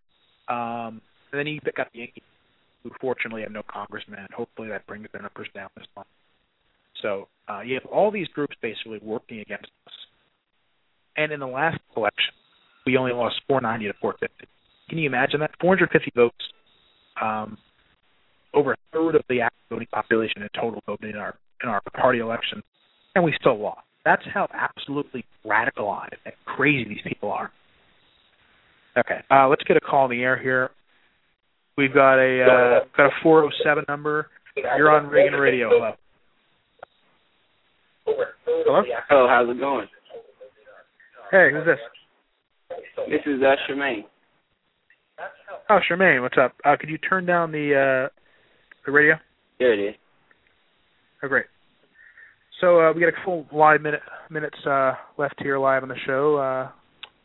Um, 0.48 1.02
And 1.32 1.40
then 1.40 1.48
you 1.48 1.60
got 1.76 1.92
the 1.94 2.00
Yankees, 2.00 2.24
who 2.84 2.92
fortunately 3.00 3.42
have 3.42 3.52
no 3.52 3.64
congressman. 3.64 4.28
Hopefully 4.36 4.70
that 4.70 4.86
brings 4.88 5.08
their 5.12 5.22
numbers 5.22 5.48
down 5.54 5.70
this 5.76 5.86
month. 5.96 6.08
So 7.02 7.28
uh, 7.48 7.62
you 7.62 7.76
have 7.76 7.86
all 7.86 8.12
these 8.12 8.28
groups 8.30 8.56
basically 8.62 9.00
working 9.02 9.40
against 9.40 9.68
us. 9.88 9.94
And 11.18 11.32
in 11.32 11.40
the 11.40 11.48
last 11.48 11.80
election, 11.96 12.34
we 12.86 12.98
only 12.98 13.12
lost 13.12 13.36
490 13.48 13.88
to 13.88 13.94
450. 14.02 14.48
Can 14.90 14.98
you 14.98 15.08
imagine 15.08 15.40
that? 15.42 15.52
450 15.62 16.12
votes, 16.16 16.36
um, 17.22 17.58
over 18.54 18.74
a 18.74 18.76
third 18.92 19.16
of 19.16 19.22
the 19.30 19.42
active 19.42 19.60
voting 19.70 19.88
population 19.92 20.42
in 20.42 20.50
total 20.60 20.82
voted 20.86 21.12
in 21.12 21.18
our 21.18 21.36
in 21.62 21.70
our 21.70 21.82
party 21.94 22.20
election, 22.20 22.64
and 23.16 23.24
we 23.24 23.34
still 23.40 23.60
lost. 23.60 23.82
That's 24.06 24.24
how 24.34 24.48
absolutely 24.54 25.26
radicalized 25.46 26.16
and 26.26 26.34
crazy 26.46 26.88
these 26.88 27.02
people 27.06 27.32
are. 27.32 27.52
Okay, 28.98 29.20
uh, 29.32 29.48
let's 29.48 29.64
get 29.64 29.78
a 29.78 29.82
call 29.82 30.06
in 30.06 30.18
the 30.18 30.24
air 30.24 30.38
here. 30.42 30.72
We've 31.78 31.94
got 31.94 32.16
a 32.16 32.44
uh, 32.44 32.80
got 32.98 33.06
a 33.06 33.12
407 33.24 33.86
number. 33.88 34.28
You're 34.56 34.92
on 34.92 35.08
Reagan 35.08 35.40
Radio. 35.40 35.70
Hello. 35.70 35.92
Hello. 38.46 38.84
Hello, 39.08 39.28
how's 39.28 39.50
it 39.50 39.60
going? 39.60 39.88
Hey, 41.32 41.50
who's 41.54 41.66
this? 41.66 41.80
This 43.08 43.22
is 43.26 43.42
uh, 43.42 43.56
Charmaine. 43.68 44.04
Oh, 45.70 45.80
Charmaine, 45.90 46.22
what's 46.22 46.38
up? 46.38 46.54
Uh, 46.66 46.76
could 46.80 46.90
you 46.90 46.98
turn 46.98 47.26
down 47.26 47.52
the 47.52 48.08
uh, 48.10 48.10
the 48.86 48.92
radio? 48.92 49.16
There 49.60 49.74
it 49.74 49.90
is. 49.90 49.96
Oh, 51.24 51.28
great. 51.28 51.46
So 52.62 52.82
uh, 52.82 52.94
we 52.94 53.02
got 53.02 53.10
a 53.10 53.24
full 53.24 53.46
live 53.54 53.82
minute 53.82 54.02
minutes 54.30 54.58
uh, 54.66 54.94
left 55.18 55.36
here 55.42 55.58
live 55.60 55.84
on 55.84 55.90
the 55.90 55.96
show. 56.06 56.38
Uh, 56.38 56.70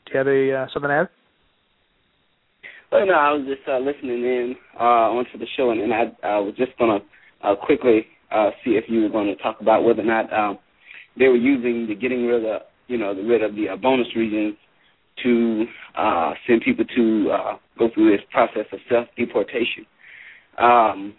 do 0.07 0.13
you 0.13 0.19
have 0.19 0.27
a 0.29 0.63
uh, 0.63 0.67
something 0.73 0.89
to 0.89 0.95
add? 0.95 1.09
Well, 2.95 3.07
no, 3.07 3.15
I 3.15 3.33
was 3.33 3.45
just 3.45 3.69
uh, 3.69 3.79
listening 3.79 4.23
in 4.23 4.55
uh, 4.79 5.11
onto 5.11 5.37
the 5.37 5.49
show, 5.57 5.71
and, 5.71 5.81
and 5.81 5.93
I, 5.93 6.13
I 6.23 6.39
was 6.39 6.55
just 6.57 6.79
gonna 6.79 7.01
uh, 7.43 7.57
quickly 7.57 8.07
uh, 8.31 8.51
see 8.65 8.73
if 8.73 8.85
you 8.87 9.03
were 9.03 9.09
going 9.09 9.27
to 9.27 9.43
talk 9.43 9.61
about 9.61 9.83
whether 9.83 10.01
or 10.01 10.05
not 10.05 10.33
um, 10.33 10.61
they 11.19 11.27
were 11.27 11.37
using 11.37 11.89
the 11.89 11.97
getting 11.97 12.25
rid 12.25 12.45
of 12.45 12.63
you 12.87 12.97
know 12.97 13.13
the 13.13 13.23
rid 13.23 13.43
of 13.43 13.57
the 13.57 13.71
uh, 13.71 13.77
bonus 13.77 14.07
regions 14.15 14.55
to 15.25 15.65
uh, 15.99 16.35
send 16.47 16.63
people 16.63 16.85
to 16.95 17.31
uh, 17.33 17.57
go 17.81 17.89
through 17.93 18.17
this 18.17 18.25
process 18.31 18.67
of 18.73 18.79
self 18.89 19.09
deportation. 19.19 19.85
Um, 20.57 21.15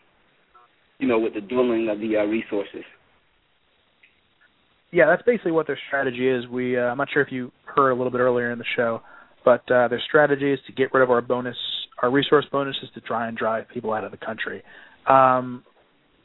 you 0.99 1.09
know, 1.09 1.19
with 1.19 1.33
the 1.33 1.41
dwindling 1.41 1.89
of 1.89 1.99
the 1.99 2.15
uh, 2.15 2.23
resources. 2.23 2.85
Yeah, 4.93 5.07
that's 5.07 5.23
basically 5.23 5.51
what 5.51 5.67
their 5.67 5.79
strategy 5.87 6.29
is. 6.29 6.47
We 6.47 6.77
uh, 6.77 6.83
I'm 6.83 6.97
not 6.97 7.09
sure 7.11 7.21
if 7.21 7.33
you 7.33 7.51
heard 7.65 7.91
a 7.91 7.95
little 7.95 8.11
bit 8.11 8.21
earlier 8.21 8.51
in 8.51 8.59
the 8.59 8.65
show, 8.77 9.01
but 9.45 9.61
uh, 9.71 9.87
their 9.87 10.01
strategy 10.05 10.51
is 10.51 10.59
to 10.65 10.73
get 10.73 10.93
rid 10.93 11.03
of 11.03 11.11
our 11.11 11.21
bonus, 11.21 11.55
our 12.01 12.09
resource 12.09 12.45
bonuses 12.51 12.89
to 12.95 13.01
try 13.01 13.27
and 13.27 13.37
drive 13.37 13.69
people 13.71 13.93
out 13.93 14.03
of 14.03 14.11
the 14.11 14.17
country. 14.17 14.63
Um, 15.07 15.63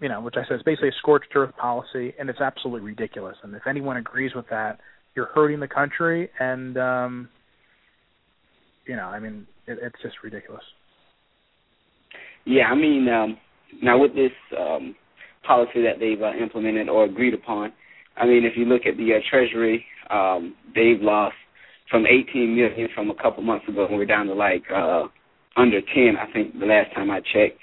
you 0.00 0.08
know, 0.08 0.22
which 0.22 0.36
I 0.38 0.48
said 0.48 0.56
is 0.56 0.62
basically 0.62 0.88
a 0.88 0.98
scorched 0.98 1.28
earth 1.34 1.54
policy, 1.58 2.14
and 2.18 2.30
it's 2.30 2.40
absolutely 2.40 2.80
ridiculous. 2.80 3.36
And 3.42 3.54
if 3.54 3.66
anyone 3.68 3.98
agrees 3.98 4.34
with 4.34 4.46
that, 4.48 4.80
you're 5.14 5.26
hurting 5.26 5.60
the 5.60 5.68
country, 5.68 6.30
and 6.40 6.78
um, 6.78 7.28
you 8.86 8.96
know, 8.96 9.04
I 9.04 9.20
mean, 9.20 9.46
it, 9.66 9.78
it's 9.82 9.96
just 10.02 10.16
ridiculous. 10.24 10.62
Yeah, 12.46 12.64
I 12.64 12.74
mean, 12.74 13.06
um, 13.08 13.36
now 13.82 14.00
with 14.00 14.14
this 14.14 14.32
um, 14.58 14.94
policy 15.46 15.82
that 15.82 16.00
they've 16.00 16.22
uh, 16.22 16.32
implemented 16.42 16.88
or 16.88 17.04
agreed 17.04 17.34
upon, 17.34 17.72
I 18.16 18.24
mean, 18.24 18.44
if 18.44 18.56
you 18.56 18.64
look 18.64 18.82
at 18.86 18.96
the 18.96 19.12
uh, 19.12 19.18
Treasury, 19.30 19.84
um, 20.08 20.54
they've 20.74 21.00
lost 21.00 21.34
from 21.90 22.06
18 22.06 22.54
million 22.54 22.88
from 22.94 23.10
a 23.10 23.14
couple 23.14 23.42
months 23.42 23.68
ago, 23.68 23.86
and 23.86 23.96
we're 23.96 24.06
down 24.06 24.26
to 24.26 24.34
like 24.34 24.62
uh, 24.74 25.04
under 25.56 25.80
10, 25.80 26.14
I 26.18 26.32
think, 26.32 26.58
the 26.58 26.66
last 26.66 26.94
time 26.94 27.10
I 27.10 27.20
checked. 27.20 27.60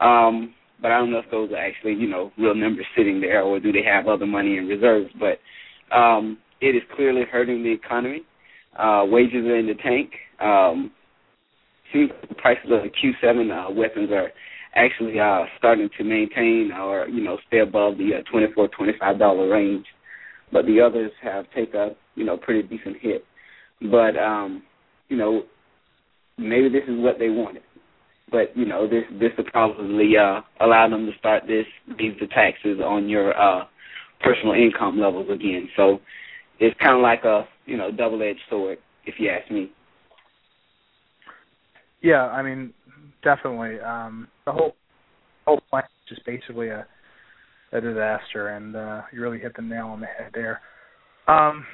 Um, 0.00 0.54
but 0.82 0.90
I 0.90 0.98
don't 0.98 1.10
know 1.10 1.20
if 1.20 1.30
those 1.30 1.50
are 1.52 1.56
actually, 1.56 1.94
you 1.94 2.08
know, 2.08 2.30
real 2.36 2.54
numbers 2.54 2.86
sitting 2.96 3.20
there, 3.20 3.42
or 3.42 3.58
do 3.58 3.72
they 3.72 3.82
have 3.82 4.06
other 4.06 4.26
money 4.26 4.58
in 4.58 4.66
reserves? 4.66 5.10
But 5.18 5.38
um, 5.96 6.38
it 6.60 6.76
is 6.76 6.82
clearly 6.94 7.22
hurting 7.30 7.62
the 7.62 7.72
economy. 7.72 8.22
Uh, 8.78 9.04
wages 9.06 9.46
are 9.46 9.56
in 9.56 9.66
the 9.66 9.74
tank. 9.74 10.10
Um, 10.40 10.90
seems 11.92 12.10
the 12.28 12.34
prices 12.34 12.70
of 12.70 12.82
the 12.82 12.90
Q7 12.90 13.50
uh, 13.50 13.72
weapons 13.72 14.10
are 14.10 14.30
actually 14.74 15.18
uh, 15.20 15.44
starting 15.56 15.88
to 15.96 16.04
maintain 16.04 16.72
or 16.72 17.06
you 17.08 17.22
know 17.22 17.38
stay 17.46 17.60
above 17.60 17.96
the 17.96 18.10
uh, 18.18 18.30
24 18.30 18.68
25 18.68 19.18
dollar 19.18 19.48
range, 19.48 19.86
but 20.52 20.66
the 20.66 20.80
others 20.80 21.12
have 21.22 21.46
taken 21.54 21.80
a 21.80 21.88
you 22.16 22.24
know 22.24 22.36
pretty 22.36 22.62
decent 22.62 22.96
hit. 23.00 23.24
But 23.80 24.16
um, 24.16 24.62
you 25.08 25.16
know 25.16 25.42
maybe 26.38 26.68
this 26.68 26.82
is 26.88 26.98
what 26.98 27.18
they 27.18 27.28
wanted 27.28 27.62
but 28.30 28.56
you 28.56 28.66
know 28.66 28.88
this 28.88 29.04
this 29.20 29.30
will 29.36 29.44
probably 29.44 30.16
uh, 30.16 30.40
allow 30.60 30.88
them 30.88 31.06
to 31.06 31.12
start 31.18 31.44
this 31.46 31.66
these 31.98 32.14
the 32.20 32.26
taxes 32.26 32.80
on 32.84 33.08
your 33.08 33.38
uh, 33.38 33.64
personal 34.20 34.54
income 34.54 34.98
levels 34.98 35.28
again. 35.30 35.68
So 35.76 36.00
it's 36.58 36.76
kind 36.80 36.96
of 36.96 37.02
like 37.02 37.24
a 37.24 37.46
you 37.66 37.76
know 37.76 37.90
double 37.90 38.22
edged 38.22 38.40
sword, 38.50 38.78
if 39.06 39.14
you 39.18 39.30
ask 39.30 39.50
me. 39.50 39.70
Yeah, 42.02 42.26
I 42.26 42.42
mean, 42.42 42.72
definitely. 43.22 43.78
Um, 43.80 44.28
the 44.46 44.52
whole 44.52 44.74
whole 45.46 45.60
plan 45.70 45.84
is 45.84 46.16
just 46.16 46.26
basically 46.26 46.68
a 46.68 46.86
a 47.72 47.80
disaster, 47.80 48.48
and 48.48 48.74
uh, 48.74 49.02
you 49.12 49.20
really 49.20 49.38
hit 49.38 49.54
the 49.54 49.62
nail 49.62 49.88
on 49.88 50.00
the 50.00 50.06
head 50.06 50.30
there. 50.32 50.60
Um, 51.28 51.64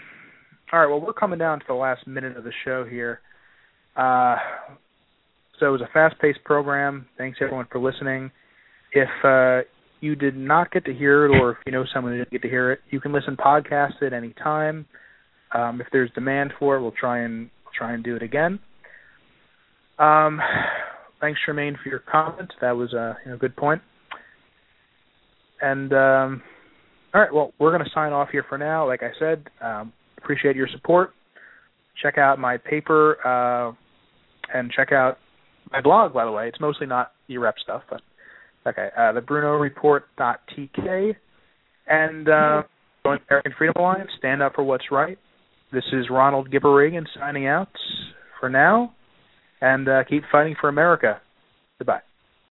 all 0.72 0.80
right, 0.80 0.86
well, 0.86 1.00
we're 1.00 1.12
coming 1.12 1.38
down 1.38 1.58
to 1.60 1.64
the 1.68 1.74
last 1.74 2.06
minute 2.06 2.36
of 2.36 2.44
the 2.44 2.52
show 2.64 2.84
here. 2.84 3.20
Uh, 3.96 4.36
so 5.58 5.66
it 5.66 5.70
was 5.70 5.80
a 5.80 5.92
fast-paced 5.92 6.42
program. 6.44 7.06
Thanks 7.18 7.38
everyone 7.40 7.66
for 7.70 7.80
listening. 7.80 8.30
If 8.92 9.08
uh, 9.24 9.68
you 10.00 10.14
did 10.14 10.36
not 10.36 10.70
get 10.70 10.84
to 10.86 10.94
hear 10.94 11.26
it, 11.26 11.40
or 11.40 11.52
if 11.52 11.58
you 11.66 11.72
know 11.72 11.84
someone 11.92 12.12
who 12.12 12.18
didn't 12.18 12.30
get 12.30 12.42
to 12.42 12.48
hear 12.48 12.72
it, 12.72 12.80
you 12.90 13.00
can 13.00 13.12
listen 13.12 13.36
podcast 13.36 14.02
at 14.02 14.12
any 14.12 14.32
time. 14.42 14.86
Um, 15.52 15.80
if 15.80 15.88
there's 15.92 16.10
demand 16.12 16.52
for 16.58 16.76
it, 16.76 16.82
we'll 16.82 16.92
try 16.92 17.20
and 17.20 17.50
try 17.76 17.92
and 17.92 18.02
do 18.02 18.16
it 18.16 18.22
again. 18.22 18.58
Um, 19.98 20.40
thanks, 21.20 21.40
Charmaine, 21.46 21.74
for 21.82 21.88
your 21.88 21.98
comment. 21.98 22.52
That 22.60 22.76
was 22.76 22.92
a 22.92 23.16
you 23.24 23.32
know, 23.32 23.38
good 23.38 23.56
point. 23.56 23.82
And 25.60 25.92
um, 25.92 26.42
all 27.12 27.20
right, 27.20 27.34
well, 27.34 27.52
we're 27.58 27.72
going 27.72 27.84
to 27.84 27.90
sign 27.94 28.12
off 28.12 28.28
here 28.30 28.44
for 28.48 28.56
now. 28.56 28.86
Like 28.86 29.02
I 29.02 29.10
said, 29.18 29.48
um, 29.60 29.92
appreciate 30.22 30.56
your 30.56 30.68
support. 30.68 31.12
Check 32.02 32.18
out 32.18 32.38
my 32.38 32.56
paper 32.56 33.16
uh, 33.26 33.72
and 34.54 34.70
check 34.70 34.92
out 34.92 35.18
my 35.72 35.80
blog, 35.80 36.12
by 36.12 36.24
the 36.24 36.32
way. 36.32 36.48
It's 36.48 36.60
mostly 36.60 36.86
not 36.86 37.12
EREP 37.28 37.54
stuff, 37.62 37.82
but 37.90 38.00
okay. 38.66 38.88
Uh, 38.96 39.12
the 39.12 39.20
Bruno 39.20 39.54
Report.tk 39.56 41.14
and 41.86 42.28
uh, 42.28 42.62
American 43.04 43.52
Freedom 43.56 43.74
Alliance. 43.76 44.10
Stand 44.18 44.42
up 44.42 44.54
for 44.54 44.64
what's 44.64 44.90
right. 44.90 45.18
This 45.72 45.84
is 45.92 46.06
Ronald 46.10 46.50
Gipper 46.50 46.76
Reagan 46.76 47.06
signing 47.18 47.46
out 47.46 47.68
for 48.40 48.48
now, 48.48 48.94
and 49.60 49.88
uh, 49.88 50.04
keep 50.08 50.24
fighting 50.32 50.56
for 50.60 50.68
America. 50.68 51.20
Goodbye. 51.78 52.00